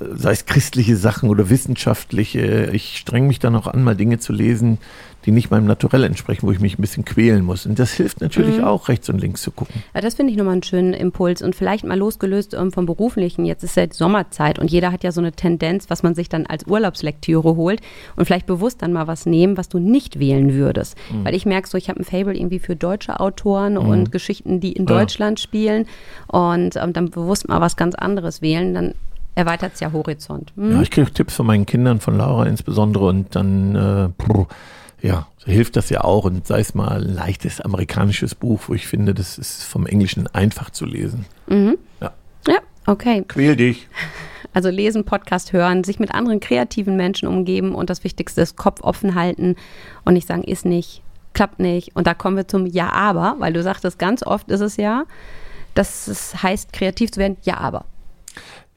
sei 0.00 0.32
es 0.32 0.46
christliche 0.46 0.96
Sachen 0.96 1.28
oder 1.28 1.50
wissenschaftliche. 1.50 2.70
Ich 2.72 2.98
streng 2.98 3.26
mich 3.26 3.38
dann 3.38 3.54
auch 3.56 3.66
an, 3.66 3.82
mal 3.82 3.94
Dinge 3.94 4.18
zu 4.18 4.32
lesen, 4.32 4.78
die 5.24 5.30
nicht 5.30 5.50
meinem 5.50 5.66
Naturell 5.66 6.04
entsprechen, 6.04 6.46
wo 6.46 6.52
ich 6.52 6.60
mich 6.60 6.78
ein 6.78 6.82
bisschen 6.82 7.04
quälen 7.04 7.44
muss. 7.44 7.66
Und 7.66 7.78
das 7.78 7.92
hilft 7.92 8.20
natürlich 8.20 8.58
mhm. 8.58 8.64
auch, 8.64 8.88
rechts 8.88 9.08
und 9.08 9.20
links 9.20 9.42
zu 9.42 9.50
gucken. 9.50 9.82
Ja, 9.94 10.00
das 10.00 10.14
finde 10.14 10.32
ich 10.32 10.38
nochmal 10.38 10.54
einen 10.54 10.62
schönen 10.62 10.94
Impuls 10.94 11.42
und 11.42 11.54
vielleicht 11.54 11.84
mal 11.84 11.98
losgelöst 11.98 12.54
ähm, 12.54 12.72
vom 12.72 12.86
Beruflichen. 12.86 13.44
Jetzt 13.44 13.62
ist 13.62 13.76
ja 13.76 13.86
die 13.86 13.94
Sommerzeit 13.94 14.58
und 14.58 14.70
jeder 14.70 14.90
hat 14.90 15.04
ja 15.04 15.12
so 15.12 15.20
eine 15.20 15.32
Tendenz, 15.32 15.90
was 15.90 16.02
man 16.02 16.14
sich 16.14 16.28
dann 16.28 16.46
als 16.46 16.66
Urlaubslektüre 16.66 17.56
holt 17.56 17.80
und 18.16 18.24
vielleicht 18.24 18.46
bewusst 18.46 18.82
dann 18.82 18.92
mal 18.92 19.06
was 19.06 19.26
nehmen, 19.26 19.56
was 19.56 19.68
du 19.68 19.78
nicht 19.78 20.18
wählen 20.18 20.54
würdest. 20.54 20.96
Mhm. 21.12 21.24
Weil 21.24 21.34
ich 21.34 21.46
merke 21.46 21.68
so, 21.68 21.78
ich 21.78 21.88
habe 21.88 22.00
ein 22.00 22.04
Fable 22.04 22.36
irgendwie 22.36 22.58
für 22.58 22.74
deutsche 22.74 23.20
Autoren 23.20 23.74
mhm. 23.74 23.88
und 23.88 24.12
Geschichten, 24.12 24.60
die 24.60 24.72
in 24.72 24.86
Deutschland 24.86 25.38
ja. 25.38 25.44
spielen 25.44 25.86
und 26.26 26.76
ähm, 26.76 26.92
dann 26.92 27.10
bewusst 27.10 27.48
mal 27.48 27.60
was 27.60 27.76
ganz 27.76 27.94
anderes 27.94 28.42
wählen, 28.42 28.74
dann 28.74 28.94
erweitert 29.34 29.72
es 29.74 29.80
ja 29.80 29.92
Horizont. 29.92 30.52
Hm? 30.56 30.72
Ja, 30.72 30.82
ich 30.82 30.90
kriege 30.90 31.10
Tipps 31.10 31.36
von 31.36 31.46
meinen 31.46 31.66
Kindern, 31.66 32.00
von 32.00 32.16
Laura 32.16 32.46
insbesondere 32.46 33.06
und 33.06 33.34
dann 33.34 33.74
äh, 33.74 34.08
brr, 34.16 34.46
ja, 35.00 35.26
hilft 35.44 35.76
das 35.76 35.90
ja 35.90 36.04
auch 36.04 36.24
und 36.24 36.46
sei 36.46 36.60
es 36.60 36.74
mal 36.74 37.02
ein 37.02 37.14
leichtes 37.14 37.60
amerikanisches 37.60 38.34
Buch, 38.34 38.60
wo 38.66 38.74
ich 38.74 38.86
finde, 38.86 39.14
das 39.14 39.38
ist 39.38 39.64
vom 39.64 39.86
Englischen 39.86 40.26
einfach 40.28 40.70
zu 40.70 40.86
lesen. 40.86 41.26
Mhm. 41.48 41.78
Ja. 42.00 42.12
Ja, 42.46 42.58
okay. 42.86 43.24
Quäl 43.26 43.56
dich. 43.56 43.88
Also 44.54 44.68
lesen, 44.68 45.04
Podcast 45.04 45.54
hören, 45.54 45.82
sich 45.82 45.98
mit 45.98 46.12
anderen 46.12 46.38
kreativen 46.38 46.94
Menschen 46.94 47.26
umgeben 47.26 47.74
und 47.74 47.88
das 47.88 48.04
Wichtigste 48.04 48.42
ist 48.42 48.56
Kopf 48.56 48.82
offen 48.82 49.14
halten 49.14 49.56
und 50.04 50.12
nicht 50.12 50.28
sagen, 50.28 50.44
ist 50.44 50.66
nicht, 50.66 51.00
klappt 51.32 51.58
nicht. 51.58 51.96
Und 51.96 52.06
da 52.06 52.12
kommen 52.12 52.36
wir 52.36 52.46
zum 52.46 52.66
Ja, 52.66 52.92
aber, 52.92 53.36
weil 53.38 53.54
du 53.54 53.62
sagtest, 53.62 53.98
ganz 53.98 54.22
oft 54.22 54.50
ist 54.50 54.60
es 54.60 54.76
ja, 54.76 55.04
dass 55.72 56.06
es 56.06 56.42
heißt, 56.42 56.74
kreativ 56.74 57.12
zu 57.12 57.20
werden, 57.20 57.38
ja, 57.44 57.56
aber. 57.56 57.86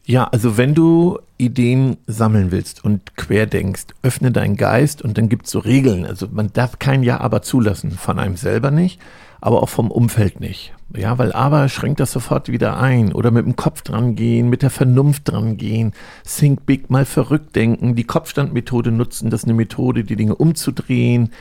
Ja, 0.05 0.25
also 0.25 0.57
wenn 0.57 0.75
du 0.75 1.17
Ideen 1.38 1.97
sammeln 2.05 2.51
willst 2.51 2.83
und 2.83 3.15
quer 3.17 3.47
denkst, 3.47 3.88
öffne 4.03 4.31
deinen 4.31 4.55
Geist 4.55 5.01
und 5.01 5.17
dann 5.17 5.29
gibt's 5.29 5.50
so 5.50 5.59
Regeln. 5.59 6.05
Also 6.05 6.27
man 6.31 6.53
darf 6.53 6.77
kein 6.77 7.01
Ja 7.01 7.19
aber 7.21 7.41
zulassen, 7.41 7.91
von 7.91 8.19
einem 8.19 8.38
selber 8.38 8.69
nicht, 8.69 9.01
aber 9.41 9.63
auch 9.63 9.69
vom 9.69 9.89
Umfeld 9.89 10.39
nicht. 10.39 10.74
Ja, 10.95 11.17
weil 11.17 11.33
aber 11.33 11.69
schränkt 11.69 12.00
das 12.00 12.12
sofort 12.12 12.50
wieder 12.50 12.77
ein 12.77 13.13
oder 13.13 13.31
mit 13.31 13.45
dem 13.45 13.55
Kopf 13.55 13.81
dran 13.81 14.15
gehen, 14.15 14.47
mit 14.47 14.62
der 14.62 14.69
Vernunft 14.69 15.24
dran 15.31 15.57
gehen, 15.57 15.93
think 16.24 16.67
big, 16.67 16.91
mal 16.91 17.05
verrückt 17.05 17.55
denken, 17.55 17.95
die 17.95 18.03
Kopfstandmethode 18.03 18.91
nutzen, 18.91 19.31
das 19.31 19.41
ist 19.41 19.45
eine 19.45 19.55
Methode, 19.55 20.03
die 20.03 20.15
Dinge 20.15 20.35
umzudrehen. 20.35 21.31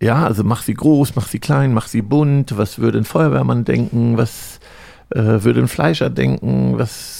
Ja, 0.00 0.24
also 0.26 0.42
mach 0.42 0.62
sie 0.62 0.74
groß, 0.74 1.14
mach 1.14 1.28
sie 1.28 1.38
klein, 1.38 1.72
mach 1.72 1.86
sie 1.86 2.02
bunt, 2.02 2.58
was 2.58 2.80
würde 2.80 2.98
ein 2.98 3.04
Feuerwehrmann 3.04 3.64
denken, 3.64 4.16
was 4.16 4.58
äh, 5.10 5.42
würde 5.44 5.60
ein 5.60 5.68
Fleischer 5.68 6.10
denken, 6.10 6.76
was 6.76 7.17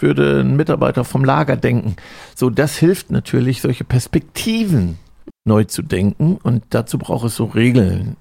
würde 0.00 0.40
ein 0.40 0.56
Mitarbeiter 0.56 1.04
vom 1.04 1.24
Lager 1.24 1.56
denken. 1.56 1.96
So, 2.34 2.50
das 2.50 2.76
hilft 2.76 3.10
natürlich, 3.10 3.60
solche 3.60 3.84
Perspektiven 3.84 4.98
neu 5.44 5.64
zu 5.64 5.82
denken 5.82 6.38
und 6.42 6.64
dazu 6.70 6.98
braucht 6.98 7.26
es 7.26 7.36
so 7.36 7.44
Regeln. 7.44 8.16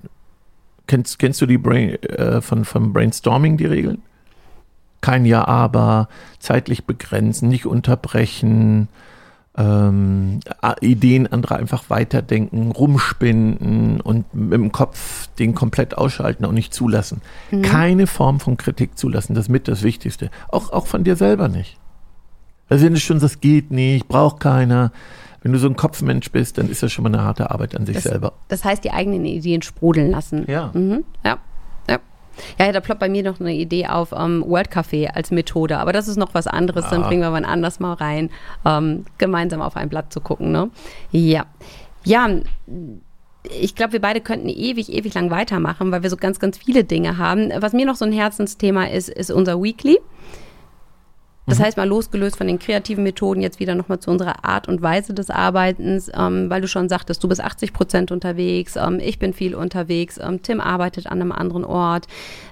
Kennst, 0.88 1.18
kennst 1.20 1.42
du 1.42 1.46
die 1.46 1.58
Brain, 1.58 1.96
äh, 2.04 2.42
von, 2.42 2.66
von 2.66 2.94
Brainstorming, 2.94 3.58
die 3.58 3.66
Regeln? 3.66 4.04
Kein 5.02 5.26
Ja, 5.26 5.48
aber, 5.48 6.08
zeitlich 6.40 6.86
begrenzen, 6.86 7.50
nicht 7.50 7.66
unterbrechen, 7.66 8.88
ähm, 9.58 10.40
Ideen 10.82 11.28
anderer 11.28 11.58
einfach 11.58 11.90
weiterdenken, 11.90 12.72
rumspinnen 12.72 14.02
und 14.02 14.26
dem 14.34 14.72
Kopf 14.72 15.28
den 15.40 15.56
komplett 15.56 15.98
ausschalten 15.98 16.46
und 16.46 16.56
nicht 16.56 16.74
zulassen. 16.74 17.22
Mhm. 17.52 17.62
Keine 17.62 18.08
Form 18.08 18.40
von 18.40 18.58
Kritik 18.58 18.98
zulassen, 18.98 19.34
das 19.34 19.46
ist 19.46 19.50
mit 19.50 19.68
das 19.68 19.84
Wichtigste. 19.84 20.30
Auch, 20.50 20.72
auch 20.72 20.88
von 20.88 21.04
dir 21.04 21.16
selber 21.16 21.48
nicht. 21.48 21.78
Also 22.68 22.86
wenn 22.86 22.94
du 22.94 23.00
schon 23.00 23.20
sagst, 23.20 23.42
geht 23.42 23.72
nicht, 23.72 24.08
braucht 24.08 24.40
keiner, 24.40 24.92
wenn 25.42 25.52
du 25.52 25.60
so 25.60 25.68
ein 25.68 25.76
Kopfmensch 25.76 26.32
bist, 26.32 26.58
dann 26.58 26.70
ist 26.70 26.82
das 26.82 26.92
schon 26.92 27.04
mal 27.04 27.14
eine 27.14 27.24
harte 27.24 27.52
Arbeit 27.52 27.76
an 27.76 27.86
sich 27.86 27.96
das, 27.96 28.04
selber. 28.06 28.34
Das 28.48 28.66
heißt, 28.66 28.84
die 28.84 28.92
eigenen 28.92 29.26
Ideen 29.26 29.62
sprudeln 29.62 30.10
lassen. 30.10 30.46
Ja. 30.48 30.72
Mhm. 30.74 31.04
Ja. 31.24 31.38
Ja. 32.58 32.66
Ja, 32.66 32.72
da 32.72 32.80
ploppt 32.80 33.00
bei 33.00 33.10
mir 33.10 33.24
noch 33.24 33.40
eine 33.40 33.54
Idee 33.54 33.88
auf 33.88 34.12
ähm, 34.12 34.44
World 34.46 34.72
Café 34.72 35.08
als 35.08 35.32
Methode, 35.32 35.78
aber 35.78 35.94
das 35.94 36.08
ist 36.08 36.18
noch 36.18 36.34
was 36.34 36.48
anderes, 36.48 36.86
ah. 36.86 36.90
dann 36.92 37.04
bringen 37.04 37.22
wir 37.22 37.32
wann 37.32 37.46
anders 37.46 37.80
mal 37.80 37.94
rein, 37.94 38.30
ähm, 38.66 39.06
gemeinsam 39.18 39.62
auf 39.62 39.76
ein 39.76 39.90
Blatt 39.90 40.12
zu 40.12 40.22
gucken. 40.22 40.52
Ne? 40.52 40.70
Ja. 41.12 41.46
Ja, 42.04 42.30
ich 43.50 43.76
glaube, 43.76 43.94
wir 43.94 44.02
beide 44.02 44.22
könnten 44.22 44.50
ewig, 44.50 44.92
ewig 44.92 45.14
lang 45.14 45.30
weitermachen, 45.32 45.92
weil 45.92 46.04
wir 46.04 46.10
so 46.10 46.18
ganz, 46.18 46.40
ganz 46.40 46.58
viele 46.58 46.84
Dinge 46.84 47.18
haben. 47.18 47.52
Was 47.60 47.74
mir 47.74 47.86
noch 47.86 47.96
so 47.96 48.06
ein 48.06 48.12
Herzensthema 48.12 48.86
ist, 48.86 49.10
ist 49.10 49.32
unser 49.32 49.62
Weekly. 49.62 50.00
Das 51.48 51.60
mhm. 51.60 51.64
heißt, 51.64 51.78
mal 51.78 51.88
losgelöst 51.88 52.38
von 52.38 52.48
den 52.48 52.60
kreativen 52.60 53.04
Methoden 53.04 53.42
jetzt 53.42 53.60
wieder 53.60 53.76
nochmal 53.76 54.00
zu 54.00 54.10
unserer 54.12 54.44
Art 54.44 54.68
und 54.68 54.82
Weise 54.82 55.14
des 55.14 55.30
Arbeitens, 55.30 56.10
ähm, 56.18 56.50
weil 56.50 56.62
du 56.62 56.68
schon 56.68 56.90
sagtest, 56.90 57.24
du 57.24 57.28
bist 57.28 57.42
80 57.42 57.74
Prozent 57.74 58.12
unterwegs, 58.12 58.76
ähm, 58.76 59.00
ich 59.02 59.20
bin 59.20 59.34
viel 59.34 59.56
unterwegs, 59.56 60.20
ähm, 60.22 60.42
Tim 60.42 60.60
arbeitet 60.60 61.08
an 61.08 61.22
einem 61.22 61.32
anderen 61.32 61.64
Ort, 61.64 62.08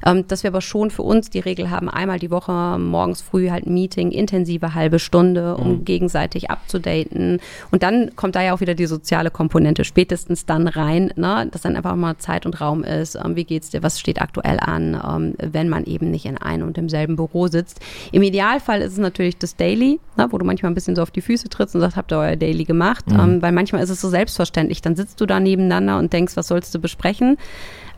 ähm, 0.05 0.27
dass 0.27 0.43
wir 0.43 0.49
aber 0.49 0.61
schon 0.61 0.91
für 0.91 1.01
uns 1.01 1.29
die 1.29 1.39
Regel 1.39 1.69
haben, 1.69 1.89
einmal 1.89 2.19
die 2.19 2.31
Woche 2.31 2.77
morgens 2.77 3.21
früh 3.21 3.49
halt 3.49 3.65
ein 3.65 3.73
Meeting, 3.73 4.11
intensive 4.11 4.73
halbe 4.73 4.99
Stunde, 4.99 5.55
um 5.57 5.79
mhm. 5.79 5.85
gegenseitig 5.85 6.51
abzudaten. 6.51 7.39
Und 7.71 7.83
dann 7.83 8.15
kommt 8.15 8.35
da 8.35 8.43
ja 8.43 8.53
auch 8.53 8.61
wieder 8.61 8.75
die 8.75 8.85
soziale 8.85 9.31
Komponente 9.31 9.85
spätestens 9.85 10.45
dann 10.45 10.67
rein, 10.67 11.11
ne? 11.15 11.47
dass 11.51 11.61
dann 11.61 11.75
einfach 11.75 11.95
mal 11.95 12.17
Zeit 12.17 12.45
und 12.45 12.61
Raum 12.61 12.83
ist, 12.83 13.15
ähm, 13.15 13.35
wie 13.35 13.43
geht's 13.43 13.71
dir, 13.71 13.81
was 13.81 13.99
steht 13.99 14.21
aktuell 14.21 14.59
an, 14.59 14.93
ähm, 14.93 15.35
wenn 15.51 15.69
man 15.69 15.85
eben 15.85 16.11
nicht 16.11 16.25
in 16.25 16.37
einem 16.37 16.67
und 16.67 16.77
demselben 16.77 17.15
Büro 17.15 17.47
sitzt. 17.47 17.79
Im 18.11 18.21
Idealfall 18.21 18.82
ist 18.83 18.93
es 18.93 18.99
natürlich 18.99 19.37
das 19.37 19.55
Daily, 19.55 19.99
ne, 20.17 20.27
wo 20.31 20.37
du 20.37 20.45
manchmal 20.45 20.71
ein 20.71 20.75
bisschen 20.75 20.95
so 20.95 21.01
auf 21.01 21.11
die 21.11 21.21
Füße 21.21 21.49
trittst 21.49 21.75
und 21.75 21.81
sagst, 21.81 21.97
habt 21.97 22.11
ihr 22.11 22.17
euer 22.17 22.35
Daily 22.35 22.63
gemacht? 22.63 23.09
Mhm. 23.09 23.19
Ähm, 23.19 23.41
weil 23.41 23.51
manchmal 23.51 23.83
ist 23.83 23.89
es 23.89 24.01
so 24.01 24.09
selbstverständlich. 24.09 24.81
Dann 24.81 24.95
sitzt 24.95 25.19
du 25.21 25.25
da 25.25 25.39
nebeneinander 25.39 25.97
und 25.97 26.13
denkst, 26.13 26.35
was 26.35 26.47
sollst 26.47 26.73
du 26.75 26.79
besprechen? 26.79 27.37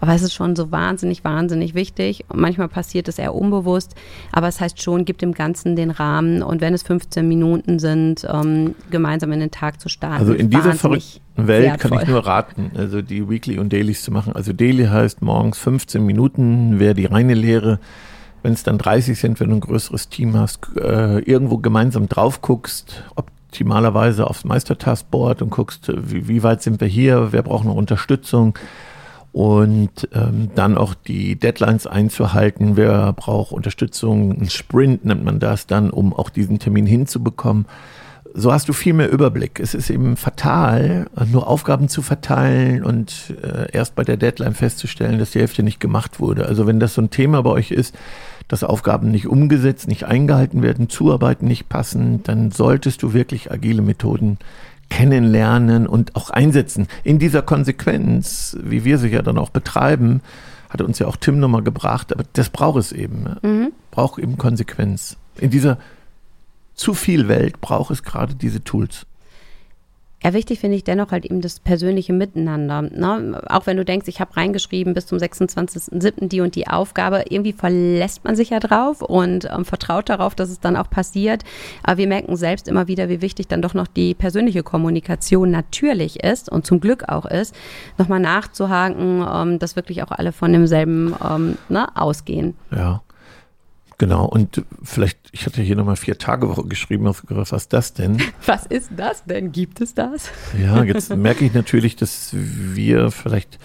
Aber 0.02 0.14
es 0.14 0.22
ist 0.22 0.34
schon 0.34 0.56
so 0.56 0.72
wahnsinnig, 0.72 1.24
wahnsinnig 1.24 1.74
wichtig. 1.74 2.26
Und 2.28 2.40
manchmal 2.40 2.68
passiert 2.68 3.08
es 3.08 3.18
eher 3.18 3.34
unbewusst. 3.34 3.96
Aber 4.32 4.48
es 4.48 4.60
heißt 4.60 4.82
schon, 4.82 5.06
gibt 5.06 5.22
dem 5.22 5.34
Ganzen 5.34 5.76
den 5.76 5.90
Rahmen. 5.90 6.44
Und 6.44 6.62
wenn 6.62 6.74
es 6.74 6.84
15 6.84 7.28
Minuten 7.28 7.80
sind, 7.80 8.28
ähm, 8.32 8.76
gemeinsam 8.92 9.32
in 9.32 9.40
den 9.40 9.52
Tag 9.52 9.80
zu 9.80 9.90
starten. 9.90 10.20
Also 10.20 10.34
in 10.34 10.50
dieser 10.50 10.74
verrückten 10.74 11.48
Welt 11.48 11.66
wertvoll. 11.66 11.92
kann 11.92 12.02
ich 12.02 12.08
nur 12.08 12.26
raten, 12.26 12.72
also 12.76 13.02
die 13.02 13.30
Weekly 13.30 13.58
und 13.58 13.72
Dailies 13.72 14.04
zu 14.04 14.12
machen. 14.12 14.34
Also 14.34 14.54
Daily 14.54 14.86
heißt 14.86 15.22
morgens 15.22 15.58
15 15.58 16.06
Minuten, 16.06 16.80
wäre 16.80 16.94
die 16.94 17.06
reine 17.06 17.34
Lehre 17.34 17.80
wenn 18.46 18.54
es 18.54 18.62
dann 18.62 18.78
30 18.78 19.20
sind, 19.20 19.40
wenn 19.40 19.50
du 19.50 19.56
ein 19.56 19.60
größeres 19.60 20.08
Team 20.10 20.38
hast, 20.38 20.60
äh, 20.78 21.18
irgendwo 21.18 21.58
gemeinsam 21.58 22.08
drauf 22.08 22.44
guckst, 22.44 23.04
optimalerweise 23.16 24.28
aufs 24.28 24.46
Meistertaskboard 24.46 25.42
und 25.42 25.50
guckst, 25.50 25.92
wie, 25.96 26.28
wie, 26.28 26.44
weit 26.44 26.62
sind 26.62 26.80
wir 26.80 26.88
hier, 26.88 27.32
wer 27.32 27.42
braucht 27.42 27.66
noch 27.66 27.74
Unterstützung 27.74 28.54
und 29.32 30.08
ähm, 30.14 30.52
dann 30.54 30.78
auch 30.78 30.94
die 30.94 31.40
Deadlines 31.40 31.88
einzuhalten, 31.88 32.78
wer 32.78 33.14
braucht 33.14 33.52
Unterstützung, 33.52 34.40
ein 34.40 34.50
Sprint 34.52 35.06
nennt 35.06 35.26
man 35.26 35.40
das 35.40 35.66
dann, 35.66 35.90
um 35.90 36.14
auch 36.14 36.30
diesen 36.30 36.60
Termin 36.60 36.86
hinzubekommen. 36.86 37.66
So 38.36 38.54
hast 38.54 38.70
du 38.70 38.74
viel 38.74 38.94
mehr 38.94 39.10
Überblick. 39.10 39.60
Es 39.60 39.74
ist 39.74 39.90
eben 39.90 40.18
fatal, 40.18 41.08
nur 41.32 41.48
Aufgaben 41.48 41.88
zu 41.88 42.04
verteilen 42.04 42.84
und 42.84 43.34
äh, 43.42 43.72
erst 43.72 43.96
bei 43.96 44.04
der 44.04 44.18
Deadline 44.18 44.54
festzustellen, 44.54 45.18
dass 45.18 45.32
die 45.32 45.40
Hälfte 45.40 45.64
nicht 45.64 45.80
gemacht 45.80 46.20
wurde. 46.20 46.46
Also 46.46 46.68
wenn 46.68 46.80
das 46.80 46.94
so 46.94 47.02
ein 47.02 47.10
Thema 47.10 47.42
bei 47.42 47.50
euch 47.50 47.72
ist, 47.72 47.96
dass 48.48 48.64
Aufgaben 48.64 49.12
nicht 49.12 49.28
umgesetzt, 49.28 49.88
nicht 49.88 50.06
eingehalten 50.06 50.62
werden, 50.62 50.90
Zuarbeiten 50.90 51.48
nicht 51.48 51.70
passen, 51.70 52.22
dann 52.24 52.52
solltest 52.52 53.04
du 53.04 53.14
wirklich 53.14 53.52
agile 53.52 53.82
Methoden 53.82 54.38
kennenlernen 54.90 55.88
und 55.88 56.16
auch 56.16 56.30
einsetzen. 56.30 56.88
In 57.04 57.20
dieser 57.20 57.42
Konsequenz, 57.42 58.56
wie 58.62 58.86
wir 58.86 58.98
sie 58.98 59.10
ja 59.10 59.22
dann 59.22 59.38
auch 59.38 59.50
betreiben, 59.50 60.22
hat 60.70 60.82
uns 60.82 61.00
ja 61.00 61.08
auch 61.08 61.16
Tim 61.16 61.40
nochmal 61.40 61.64
gebracht, 61.64 62.14
aber 62.14 62.24
das 62.34 62.50
braucht 62.50 62.80
es 62.80 62.92
eben. 62.92 63.36
Mhm. 63.42 63.72
Braucht 63.92 64.20
eben 64.20 64.38
Konsequenz. 64.38 65.18
In 65.38 65.50
dieser 65.50 65.78
zu 66.76 66.94
viel 66.94 67.28
Welt 67.28 67.62
braucht 67.62 67.92
es 67.92 68.04
gerade 68.04 68.36
diese 68.36 68.64
Tools. 68.64 69.06
Ja, 70.26 70.34
wichtig 70.34 70.58
finde 70.60 70.76
ich 70.76 70.84
dennoch 70.84 71.12
halt 71.12 71.24
eben 71.24 71.40
das 71.40 71.60
persönliche 71.60 72.12
Miteinander. 72.12 72.82
Ne? 72.82 73.40
Auch 73.48 73.68
wenn 73.68 73.78
du 73.78 73.86
denkst, 73.86 74.08
ich 74.08 74.20
habe 74.20 74.36
reingeschrieben 74.36 74.96
bis 74.96 75.06
zum 75.06 75.20
26.07. 75.20 76.30
die 76.30 76.42
und 76.42 76.56
die 76.56 76.68
Aufgabe, 76.68 77.26
irgendwie 77.30 77.54
verlässt 77.54 78.24
man 78.24 78.36
sich 78.36 78.50
ja 78.50 78.60
drauf 78.60 79.04
und 79.04 79.48
ähm, 79.56 79.66
vertraut 79.66 80.10
darauf, 80.10 80.34
dass 80.34 80.50
es 80.50 80.60
dann 80.60 80.78
auch 80.78 80.90
passiert. 80.90 81.44
Aber 81.84 82.00
wir 82.00 82.08
merken 82.08 82.36
selbst 82.38 82.68
immer 82.68 82.88
wieder, 82.88 83.08
wie 83.08 83.22
wichtig 83.22 83.50
dann 83.50 83.62
doch 83.62 83.76
noch 83.76 83.86
die 83.86 84.16
persönliche 84.16 84.64
Kommunikation 84.64 85.52
natürlich 85.52 86.24
ist 86.24 86.52
und 86.52 86.66
zum 86.66 86.80
Glück 86.80 87.08
auch 87.08 87.28
ist, 87.28 87.54
nochmal 88.00 88.20
nachzuhaken, 88.20 89.24
ähm, 89.32 89.60
dass 89.60 89.76
wirklich 89.76 90.02
auch 90.02 90.10
alle 90.10 90.32
von 90.32 90.52
demselben 90.52 91.14
ähm, 91.24 91.60
ne, 91.70 91.96
ausgehen. 91.96 92.56
Ja. 92.72 93.04
Genau, 93.98 94.26
und 94.26 94.66
vielleicht, 94.84 95.20
ich 95.32 95.46
hatte 95.46 95.62
hier 95.62 95.78
nochmal 95.78 95.96
vier 95.96 96.18
Tage 96.18 96.50
Woche 96.50 96.66
geschrieben, 96.66 97.10
was 97.30 97.52
ist 97.52 97.72
das 97.72 97.94
denn? 97.94 98.22
Was 98.46 98.66
ist 98.66 98.92
das 98.96 99.24
denn? 99.24 99.54
Gibt 99.54 99.80
es 99.80 99.94
das? 99.94 100.30
Ja, 100.62 100.84
jetzt 100.84 101.16
merke 101.16 101.46
ich 101.46 101.54
natürlich, 101.54 101.96
dass 101.96 102.32
wir 102.34 103.10
vielleicht 103.12 103.58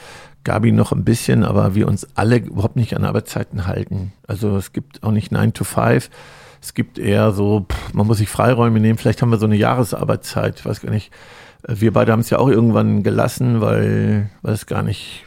Gabi 0.45 0.73
noch 0.73 0.93
ein 0.93 1.05
bisschen, 1.05 1.45
aber 1.45 1.75
wir 1.75 1.89
uns 1.89 2.07
alle 2.15 2.37
überhaupt 2.37 2.77
nicht 2.77 2.97
an 2.97 3.05
Arbeitszeiten 3.05 3.67
halten. 3.67 4.13
Also 4.27 4.57
es 4.57 4.73
gibt 4.73 5.03
auch 5.03 5.11
nicht 5.11 5.33
9 5.33 5.53
to 5.53 5.65
5. 5.65 6.09
Es 6.63 6.75
gibt 6.75 6.99
eher 6.99 7.33
so, 7.33 7.67
man 7.93 8.07
muss 8.07 8.19
sich 8.19 8.29
Freiräume 8.29 8.81
nehmen. 8.81 8.99
Vielleicht 8.99 9.23
haben 9.23 9.31
wir 9.31 9.39
so 9.39 9.47
eine 9.47 9.57
Jahresarbeitszeit. 9.57 10.61
Ich 10.61 10.67
weiß 10.67 10.81
gar 10.81 10.91
nicht. 10.91 11.11
Wir 11.67 11.93
beide 11.93 12.13
haben 12.13 12.21
es 12.21 12.31
ja 12.31 12.39
auch 12.39 12.49
irgendwann 12.49 13.03
gelassen, 13.03 13.61
weil, 13.61 14.31
weil 14.43 14.55
es 14.55 14.67
gar 14.67 14.83
nicht 14.83 15.25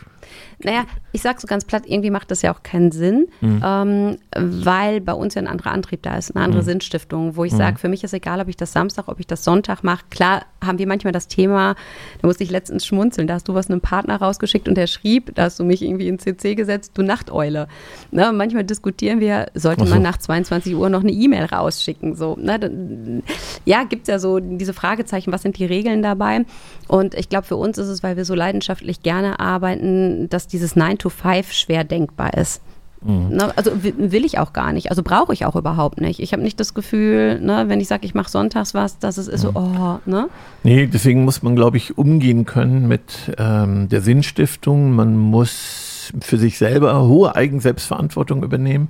naja, 0.65 0.85
ich 1.11 1.21
sag 1.21 1.39
so 1.39 1.47
ganz 1.47 1.65
platt, 1.65 1.83
irgendwie 1.85 2.09
macht 2.09 2.31
das 2.31 2.41
ja 2.41 2.53
auch 2.53 2.63
keinen 2.63 2.91
Sinn, 2.91 3.27
mhm. 3.41 3.61
ähm, 3.63 4.17
weil 4.35 5.01
bei 5.01 5.13
uns 5.13 5.35
ja 5.35 5.41
ein 5.41 5.47
anderer 5.47 5.71
Antrieb 5.71 6.03
da 6.03 6.15
ist, 6.15 6.35
eine 6.35 6.43
andere 6.43 6.61
mhm. 6.61 6.65
Sinnstiftung, 6.65 7.35
wo 7.35 7.43
ich 7.43 7.53
mhm. 7.53 7.57
sage, 7.57 7.77
für 7.77 7.89
mich 7.89 8.03
ist 8.03 8.13
egal, 8.13 8.39
ob 8.39 8.47
ich 8.47 8.57
das 8.57 8.73
Samstag, 8.73 9.07
ob 9.07 9.19
ich 9.19 9.27
das 9.27 9.43
Sonntag 9.43 9.83
mache. 9.83 10.05
Klar 10.09 10.43
haben 10.65 10.79
wir 10.79 10.87
manchmal 10.87 11.13
das 11.13 11.27
Thema, 11.27 11.75
da 12.21 12.27
musste 12.27 12.43
ich 12.43 12.49
letztens 12.49 12.85
schmunzeln, 12.85 13.27
da 13.27 13.35
hast 13.35 13.47
du 13.47 13.53
was 13.53 13.69
einem 13.69 13.81
Partner 13.81 14.17
rausgeschickt 14.17 14.67
und 14.67 14.75
der 14.75 14.87
schrieb, 14.87 15.35
da 15.35 15.43
hast 15.43 15.59
du 15.59 15.63
mich 15.63 15.81
irgendwie 15.81 16.07
in 16.07 16.19
CC 16.19 16.55
gesetzt, 16.55 16.91
du 16.95 17.03
Nachteule. 17.03 17.67
Ne, 18.11 18.31
manchmal 18.33 18.63
diskutieren 18.63 19.19
wir, 19.19 19.47
sollte 19.53 19.85
so. 19.85 19.93
man 19.93 20.01
nach 20.01 20.17
22 20.17 20.75
Uhr 20.75 20.89
noch 20.89 21.01
eine 21.01 21.11
E-Mail 21.11 21.45
rausschicken. 21.45 22.15
So, 22.15 22.35
ne, 22.39 23.21
ja, 23.65 23.83
gibt 23.83 24.03
es 24.03 24.07
ja 24.07 24.19
so 24.19 24.39
diese 24.39 24.73
Fragezeichen, 24.73 25.31
was 25.31 25.41
sind 25.41 25.57
die 25.57 25.65
Regeln 25.65 26.01
dabei? 26.01 26.45
Und 26.87 27.15
ich 27.15 27.29
glaube, 27.29 27.47
für 27.47 27.55
uns 27.55 27.77
ist 27.77 27.87
es, 27.87 28.03
weil 28.03 28.17
wir 28.17 28.25
so 28.25 28.35
leidenschaftlich 28.35 29.03
gerne 29.03 29.39
arbeiten, 29.39 30.29
dass 30.29 30.47
dieses 30.47 30.75
9 30.75 30.97
to 30.97 31.09
5 31.09 31.51
schwer 31.51 31.83
denkbar 31.83 32.33
ist. 32.35 32.61
Mhm. 33.03 33.35
Ne, 33.35 33.57
also 33.57 33.71
will 33.83 34.25
ich 34.25 34.39
auch 34.39 34.53
gar 34.53 34.71
nicht. 34.73 34.89
Also 34.89 35.03
brauche 35.03 35.33
ich 35.33 35.45
auch 35.45 35.55
überhaupt 35.55 35.99
nicht. 35.99 36.19
Ich 36.19 36.33
habe 36.33 36.43
nicht 36.43 36.59
das 36.59 36.73
Gefühl, 36.73 37.39
ne, 37.39 37.65
wenn 37.67 37.79
ich 37.79 37.87
sage, 37.87 38.05
ich 38.05 38.13
mache 38.13 38.29
sonntags 38.29 38.73
was, 38.73 38.99
dass 38.99 39.17
es 39.17 39.27
ist 39.27 39.43
mhm. 39.43 39.53
so, 39.53 39.59
oh, 39.59 39.99
ne? 40.05 40.29
Nee, 40.63 40.87
deswegen 40.87 41.25
muss 41.25 41.43
man, 41.43 41.55
glaube 41.55 41.77
ich, 41.77 41.97
umgehen 41.97 42.45
können 42.45 42.87
mit 42.87 43.33
ähm, 43.37 43.89
der 43.89 44.01
Sinnstiftung. 44.01 44.91
Man 44.91 45.17
muss 45.17 46.11
für 46.21 46.37
sich 46.37 46.57
selber 46.57 47.07
hohe 47.07 47.35
Eigenselbstverantwortung 47.35 48.43
übernehmen 48.43 48.89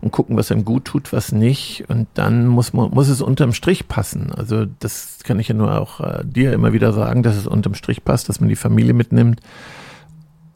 und 0.00 0.12
gucken, 0.12 0.36
was 0.36 0.52
einem 0.52 0.64
gut 0.64 0.84
tut, 0.84 1.12
was 1.12 1.32
nicht. 1.32 1.84
Und 1.88 2.06
dann 2.14 2.46
muss 2.46 2.72
man, 2.72 2.90
muss 2.90 3.08
es 3.08 3.20
unterm 3.20 3.52
Strich 3.52 3.88
passen. 3.88 4.32
Also 4.32 4.66
das 4.78 5.18
kann 5.24 5.40
ich 5.40 5.48
ja 5.48 5.54
nur 5.54 5.80
auch 5.80 6.00
äh, 6.00 6.24
dir 6.24 6.52
immer 6.52 6.72
wieder 6.72 6.92
sagen, 6.92 7.22
dass 7.22 7.36
es 7.36 7.46
unterm 7.46 7.74
Strich 7.74 8.04
passt, 8.04 8.28
dass 8.28 8.40
man 8.40 8.48
die 8.48 8.56
Familie 8.56 8.94
mitnimmt 8.94 9.40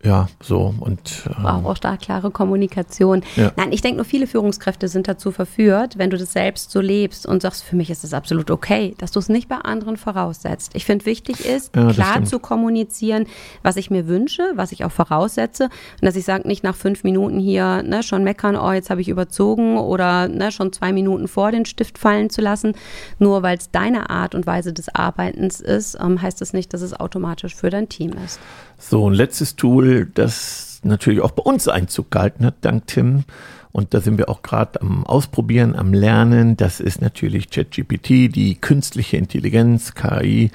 ja, 0.05 0.27
so 0.43 0.75
und 0.81 1.23
ähm, 1.29 1.45
wow, 1.45 1.65
auch 1.65 1.79
da 1.79 1.97
klare 1.97 2.33
Kommunikation. 2.33 3.23
Ja. 3.37 3.53
Nein, 3.57 3.71
ich 3.71 3.83
denke 3.83 3.99
nur 3.99 4.05
viele 4.05 4.27
Führungskräfte 4.27 4.89
sind 4.89 5.07
dazu 5.07 5.31
verführt, 5.31 5.97
wenn 5.97 6.11
du 6.11 6.19
das 6.19 6.33
selbst 6.33 6.73
so 6.73 6.81
lebst 6.81 7.25
und 7.25 7.41
sagst, 7.43 7.63
für 7.63 7.77
mich 7.77 7.89
ist 7.89 8.03
das 8.03 8.13
absolut 8.13 8.51
okay, 8.51 8.97
dass 8.99 9.13
du 9.13 9.21
es 9.21 9.29
nicht 9.29 9.49
bei 9.49 9.57
anderen 9.57 9.97
voraussetzt. 9.97 10.73
Ich 10.75 10.87
finde 10.87 11.07
wichtig 11.07 11.47
ist, 11.47 11.77
ja, 11.77 11.93
klar 11.93 12.25
zu 12.25 12.41
kommunizieren, 12.41 13.27
was 13.63 13.77
ich 13.77 13.91
mir 13.91 14.09
wünsche, 14.09 14.43
was 14.57 14.73
ich 14.73 14.85
auch 14.85 14.91
voraussetze 14.91 15.65
und 15.65 16.05
dass 16.05 16.17
ich 16.17 16.25
sage, 16.25 16.49
nicht 16.49 16.65
nach 16.65 16.75
fünf 16.75 17.05
Minuten 17.05 17.39
hier 17.39 17.85
ne, 17.85 18.03
schon 18.03 18.25
meckern, 18.25 18.57
oh 18.57 18.73
jetzt 18.73 18.91
habe 18.91 19.01
ich 19.01 19.09
überzogen 19.09 19.79
oder 19.79 20.27
ne, 20.27 20.51
schon 20.51 20.73
zwei 20.73 20.93
Minuten 20.93 21.29
vor 21.29 21.53
den 21.53 21.65
Stift 21.65 21.97
fallen 21.97 22.29
zu 22.29 22.41
lassen, 22.41 22.75
nur 23.21 23.45
weil 23.45 23.57
es 23.57 23.71
deine 23.71 24.11
Art 24.11 24.35
und 24.35 24.49
Weise 24.49 24.73
des 24.73 24.93
Arbeitens 24.93 25.61
ist, 25.61 25.97
ähm, 26.01 26.21
heißt 26.21 26.41
das 26.41 26.53
nicht, 26.53 26.75
dass 26.75 26.83
es 26.83 26.93
automatisch 26.93 27.55
für 27.55 27.71
dein 27.71 27.89
Team 27.89 28.15
ist. 28.25 28.41
So, 28.85 29.09
ein 29.09 29.15
letztes 29.15 29.55
Tool, 29.57 30.11
das 30.13 30.81
natürlich 30.83 31.21
auch 31.21 31.31
bei 31.31 31.43
uns 31.43 31.69
Einzug 31.69 32.11
gehalten 32.11 32.45
hat, 32.45 32.57
dank 32.63 32.89
Tim. 32.89 33.25
Und 33.71 33.95
da 33.95 34.01
sind 34.01 34.19
wir 34.19 34.29
auch 34.29 34.43
gerade 34.43 34.83
am 34.83 35.07
Ausprobieren, 35.07 35.77
am 35.77 35.95
Lernen. 35.95 36.57
Das 36.57 36.81
ist 36.81 37.01
natürlich 37.01 37.49
ChatGPT, 37.49 38.35
die 38.35 38.57
künstliche 38.61 39.17
Intelligenz, 39.17 39.95
KI. 39.95 40.51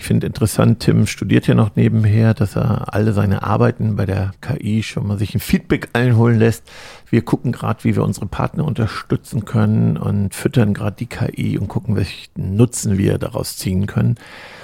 Ich 0.00 0.06
finde 0.06 0.26
interessant, 0.26 0.80
Tim 0.80 1.06
studiert 1.06 1.46
ja 1.46 1.54
noch 1.54 1.76
nebenher, 1.76 2.32
dass 2.32 2.56
er 2.56 2.94
alle 2.94 3.12
seine 3.12 3.42
Arbeiten 3.42 3.96
bei 3.96 4.06
der 4.06 4.30
KI 4.40 4.82
schon 4.82 5.06
mal 5.06 5.18
sich 5.18 5.34
ein 5.34 5.40
Feedback 5.40 5.90
einholen 5.92 6.38
lässt. 6.38 6.64
Wir 7.10 7.20
gucken 7.20 7.52
gerade, 7.52 7.84
wie 7.84 7.94
wir 7.94 8.02
unsere 8.02 8.24
Partner 8.24 8.64
unterstützen 8.64 9.44
können 9.44 9.98
und 9.98 10.34
füttern 10.34 10.72
gerade 10.72 10.96
die 10.96 11.06
KI 11.06 11.58
und 11.58 11.68
gucken, 11.68 11.96
welchen 11.96 12.56
Nutzen 12.56 12.96
wir 12.96 13.18
daraus 13.18 13.58
ziehen 13.58 13.86
können. 13.86 14.14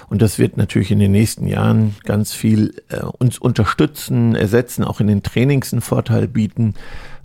Und 0.08 0.22
das 0.22 0.38
wird 0.38 0.56
natürlich 0.56 0.90
in 0.90 1.00
den 1.00 1.12
nächsten 1.12 1.46
Jahren 1.48 1.96
ganz 2.04 2.32
viel 2.32 2.74
äh, 2.88 3.00
uns 3.00 3.38
unterstützen, 3.38 4.34
ersetzen, 4.34 4.84
auch 4.84 5.00
in 5.00 5.06
den 5.06 5.22
Trainings 5.22 5.70
einen 5.70 5.82
Vorteil 5.82 6.28
bieten. 6.28 6.72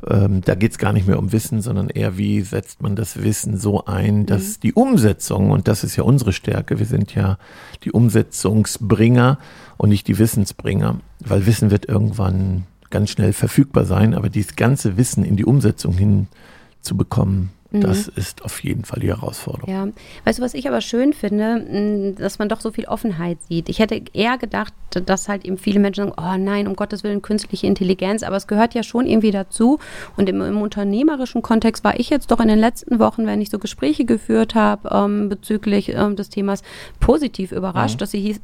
Ähm, 0.07 0.41
da 0.41 0.55
geht 0.55 0.71
es 0.71 0.77
gar 0.77 0.93
nicht 0.93 1.07
mehr 1.07 1.19
um 1.19 1.31
Wissen, 1.31 1.61
sondern 1.61 1.89
eher, 1.89 2.17
wie 2.17 2.41
setzt 2.41 2.81
man 2.81 2.95
das 2.95 3.21
Wissen 3.23 3.57
so 3.57 3.85
ein, 3.85 4.25
dass 4.25 4.57
mhm. 4.57 4.61
die 4.63 4.73
Umsetzung, 4.73 5.51
und 5.51 5.67
das 5.67 5.83
ist 5.83 5.95
ja 5.95 6.03
unsere 6.03 6.33
Stärke, 6.33 6.79
wir 6.79 6.85
sind 6.85 7.13
ja 7.13 7.37
die 7.83 7.91
Umsetzungsbringer 7.91 9.37
und 9.77 9.89
nicht 9.89 10.07
die 10.07 10.17
Wissensbringer, 10.17 10.99
weil 11.19 11.45
Wissen 11.45 11.71
wird 11.71 11.85
irgendwann 11.85 12.65
ganz 12.89 13.11
schnell 13.11 13.33
verfügbar 13.33 13.85
sein, 13.85 14.13
aber 14.13 14.29
dieses 14.29 14.55
ganze 14.55 14.97
Wissen 14.97 15.23
in 15.23 15.37
die 15.37 15.45
Umsetzung 15.45 15.93
hinzubekommen, 15.93 17.49
das 17.71 18.07
mhm. 18.07 18.13
ist 18.17 18.43
auf 18.43 18.62
jeden 18.63 18.84
Fall 18.84 18.99
die 18.99 19.07
Herausforderung. 19.07 19.69
Ja, 19.69 19.88
weißt 20.25 20.39
du, 20.39 20.43
was 20.43 20.53
ich 20.53 20.67
aber 20.67 20.81
schön 20.81 21.13
finde, 21.13 22.13
dass 22.17 22.38
man 22.38 22.49
doch 22.49 22.60
so 22.60 22.71
viel 22.71 22.86
Offenheit 22.86 23.38
sieht. 23.47 23.69
Ich 23.69 23.79
hätte 23.79 24.01
eher 24.13 24.38
gedacht, 24.38 24.73
dass 24.89 25.29
halt 25.29 25.45
eben 25.45 25.57
viele 25.57 25.79
Menschen 25.79 26.07
sagen, 26.07 26.13
oh 26.17 26.38
nein, 26.38 26.67
um 26.67 26.75
Gottes 26.75 27.03
Willen, 27.03 27.21
künstliche 27.21 27.67
Intelligenz, 27.67 28.23
aber 28.23 28.36
es 28.36 28.47
gehört 28.47 28.73
ja 28.73 28.84
schon 28.84 29.07
irgendwie 29.07 29.31
dazu. 29.31 29.79
Und 30.17 30.27
im, 30.27 30.41
im 30.41 30.62
unternehmerischen 30.62 31.41
Kontext 31.41 31.86
war 31.86 31.97
ich 31.97 32.10
jetzt 32.10 32.31
doch 32.31 32.41
in 32.41 32.49
den 32.49 32.60
letzten 32.60 32.99
Wochen, 32.99 33.25
wenn 33.25 33.41
ich 33.41 33.49
so 33.49 33.57
Gespräche 33.57 34.03
geführt 34.03 34.53
habe 34.53 34.89
ähm, 34.91 35.29
bezüglich 35.29 35.89
ähm, 35.89 36.17
des 36.17 36.29
Themas, 36.29 36.63
positiv 36.99 37.53
überrascht, 37.53 37.95
mhm. 37.95 37.99
dass 37.99 38.12
sie 38.12 38.19
hieß, 38.19 38.41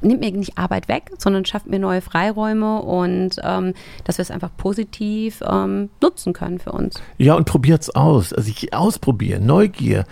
nimmt 0.00 0.20
mir 0.20 0.30
nicht 0.32 0.58
Arbeit 0.58 0.88
weg, 0.88 1.10
sondern 1.18 1.44
schafft 1.44 1.66
mir 1.66 1.78
neue 1.78 2.00
Freiräume 2.00 2.82
und 2.82 3.36
ähm, 3.42 3.74
dass 4.04 4.18
wir 4.18 4.22
es 4.22 4.30
einfach 4.30 4.50
positiv 4.56 5.42
ähm, 5.46 5.90
nutzen 6.02 6.32
können 6.32 6.58
für 6.58 6.72
uns. 6.72 7.00
Ja, 7.18 7.34
und 7.34 7.46
probiert 7.46 7.82
es 7.82 7.94
aus. 7.94 8.32
Also 8.32 8.48
ich 8.48 8.74
ausprobiere, 8.74 9.40
Neugier. 9.40 10.04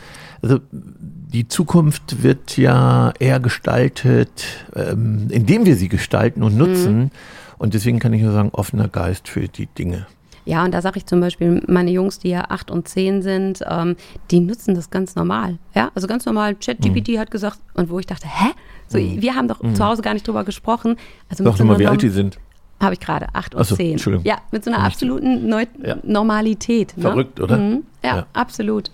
Also 0.42 0.58
die 0.70 1.48
Zukunft 1.48 2.22
wird 2.22 2.56
ja 2.56 3.12
eher 3.18 3.40
gestaltet, 3.40 4.44
ähm, 4.74 5.28
indem 5.30 5.66
wir 5.66 5.76
sie 5.76 5.88
gestalten 5.88 6.42
und 6.42 6.56
nutzen. 6.56 6.98
Mhm. 6.98 7.10
Und 7.58 7.74
deswegen 7.74 7.98
kann 8.00 8.12
ich 8.12 8.22
nur 8.22 8.32
sagen, 8.32 8.50
offener 8.52 8.88
Geist 8.88 9.28
für 9.28 9.48
die 9.48 9.66
Dinge. 9.66 10.06
Ja, 10.44 10.64
und 10.64 10.74
da 10.74 10.82
sage 10.82 10.98
ich 10.98 11.06
zum 11.06 11.20
Beispiel, 11.20 11.62
meine 11.68 11.92
Jungs, 11.92 12.18
die 12.18 12.30
ja 12.30 12.46
acht 12.48 12.70
und 12.70 12.88
zehn 12.88 13.22
sind, 13.22 13.60
ähm, 13.68 13.96
die 14.30 14.40
nutzen 14.40 14.74
das 14.74 14.90
ganz 14.90 15.14
normal. 15.14 15.58
Ja, 15.74 15.92
also 15.94 16.08
ganz 16.08 16.26
normal. 16.26 16.56
ChatGPT 16.56 17.10
mhm. 17.10 17.18
hat 17.18 17.30
gesagt, 17.30 17.58
und 17.74 17.90
wo 17.90 17.98
ich 17.98 18.06
dachte, 18.06 18.26
hä? 18.26 18.50
So, 18.92 18.98
mhm. 18.98 19.22
Wir 19.22 19.34
haben 19.34 19.48
doch 19.48 19.62
mhm. 19.62 19.74
zu 19.74 19.84
Hause 19.84 20.02
gar 20.02 20.14
nicht 20.14 20.26
drüber 20.26 20.44
gesprochen. 20.44 20.96
Also 21.28 21.44
Sag 21.44 21.56
so 21.56 21.64
mal, 21.64 21.78
wie 21.78 21.86
alt 21.86 22.02
die 22.02 22.10
sind. 22.10 22.38
Habe 22.80 22.94
ich 22.94 23.00
gerade, 23.00 23.26
acht 23.32 23.54
und 23.54 23.64
so, 23.64 23.76
zehn. 23.76 23.96
Ja, 24.24 24.38
mit 24.50 24.64
so 24.64 24.70
einer 24.70 24.84
absoluten 24.84 25.48
Neu 25.48 25.66
ja. 25.82 25.96
Normalität. 26.02 26.96
Ne? 26.96 27.02
Verrückt, 27.02 27.40
oder? 27.40 27.56
Mhm. 27.56 27.84
Ja, 28.04 28.16
ja, 28.16 28.26
absolut. 28.32 28.90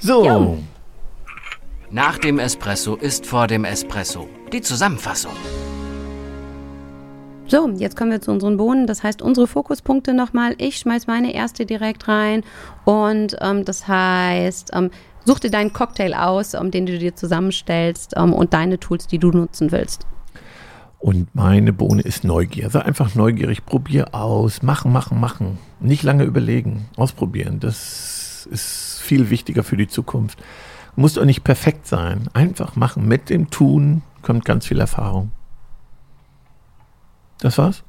So. 0.00 0.24
Ja. 0.24 0.56
Nach 1.92 2.18
dem 2.18 2.38
Espresso 2.38 2.96
ist 2.96 3.26
vor 3.26 3.46
dem 3.46 3.64
Espresso. 3.64 4.28
Die 4.52 4.60
Zusammenfassung. 4.60 5.32
So, 7.46 7.68
jetzt 7.70 7.96
kommen 7.96 8.12
wir 8.12 8.20
zu 8.20 8.30
unseren 8.30 8.56
Bohnen. 8.56 8.86
Das 8.86 9.02
heißt, 9.02 9.22
unsere 9.22 9.48
Fokuspunkte 9.48 10.14
nochmal. 10.14 10.54
Ich 10.58 10.76
schmeiß 10.76 11.08
meine 11.08 11.34
erste 11.34 11.66
direkt 11.66 12.06
rein. 12.06 12.44
Und 12.84 13.36
ähm, 13.40 13.64
das 13.64 13.88
heißt, 13.88 14.70
ähm, 14.72 14.90
Such 15.24 15.40
dir 15.40 15.50
deinen 15.50 15.72
Cocktail 15.72 16.14
aus, 16.14 16.54
um, 16.54 16.70
den 16.70 16.86
du 16.86 16.98
dir 16.98 17.14
zusammenstellst 17.14 18.16
um, 18.16 18.32
und 18.32 18.52
deine 18.52 18.78
Tools, 18.78 19.06
die 19.06 19.18
du 19.18 19.30
nutzen 19.30 19.72
willst. 19.72 20.06
Und 20.98 21.34
meine 21.34 21.72
Bohne 21.72 22.02
ist 22.02 22.24
Neugier. 22.24 22.68
Sei 22.68 22.82
einfach 22.82 23.14
neugierig, 23.14 23.64
probier 23.64 24.14
aus, 24.14 24.62
machen, 24.62 24.92
machen, 24.92 25.18
machen. 25.18 25.58
Nicht 25.80 26.02
lange 26.02 26.24
überlegen, 26.24 26.88
ausprobieren. 26.96 27.58
Das 27.58 28.46
ist 28.50 29.00
viel 29.00 29.30
wichtiger 29.30 29.64
für 29.64 29.78
die 29.78 29.88
Zukunft. 29.88 30.38
Muss 30.96 31.16
auch 31.16 31.24
nicht 31.24 31.42
perfekt 31.42 31.86
sein. 31.86 32.28
Einfach 32.34 32.76
machen. 32.76 33.08
Mit 33.08 33.30
dem 33.30 33.48
Tun 33.48 34.02
kommt 34.20 34.44
ganz 34.44 34.66
viel 34.66 34.78
Erfahrung. 34.78 35.32
Das 37.38 37.56
war's? 37.56 37.82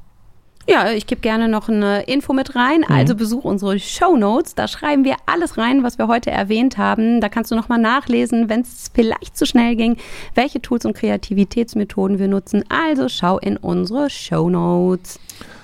Ja, 0.72 0.90
ich 0.90 1.06
gebe 1.06 1.20
gerne 1.20 1.50
noch 1.50 1.68
eine 1.68 2.04
Info 2.04 2.32
mit 2.32 2.56
rein. 2.56 2.86
Mhm. 2.88 2.96
Also 2.96 3.16
besuch 3.16 3.44
unsere 3.44 3.78
Show 3.78 4.16
Notes. 4.16 4.56
Da 4.56 4.70
schreiben 4.70 5.04
wir 5.04 5.16
alles 5.26 5.58
rein, 5.58 5.84
was 5.84 5.98
wir 5.98 6.08
heute 6.08 6.32
erwähnt 6.32 6.78
haben. 6.78 7.20
Da 7.20 7.28
kannst 7.28 7.52
du 7.52 7.56
nochmal 7.56 7.80
nachlesen, 7.80 8.48
wenn 8.48 8.62
es 8.62 8.90
vielleicht 8.94 9.36
zu 9.36 9.46
schnell 9.46 9.76
ging, 9.76 9.98
welche 10.34 10.62
Tools 10.62 10.86
und 10.86 10.96
Kreativitätsmethoden 10.96 12.20
wir 12.20 12.30
nutzen. 12.30 12.64
Also 12.70 13.10
schau 13.10 13.38
in 13.38 13.58
unsere 13.58 14.10
Show 14.10 14.50
Notes. 14.50 15.20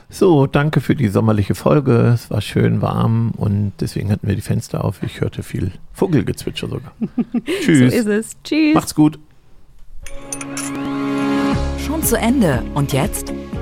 So, 0.09 0.45
danke 0.45 0.81
für 0.81 0.95
die 0.95 1.07
sommerliche 1.07 1.55
Folge. 1.55 2.11
Es 2.13 2.29
war 2.29 2.41
schön 2.41 2.81
warm 2.81 3.31
und 3.37 3.73
deswegen 3.79 4.11
hatten 4.11 4.27
wir 4.27 4.35
die 4.35 4.41
Fenster 4.41 4.83
auf. 4.83 5.03
Ich 5.03 5.21
hörte 5.21 5.41
viel 5.41 5.71
Vogelgezwitscher 5.93 6.67
sogar. 6.67 6.91
Tschüss. 7.61 7.93
So 7.93 7.97
ist 7.97 8.07
es. 8.07 8.37
Tschüss. 8.43 8.73
Macht's 8.73 8.95
gut. 8.95 9.19
Schon 11.85 12.03
zu 12.03 12.17
Ende. 12.17 12.61
Und 12.73 12.91
jetzt? 12.91 13.33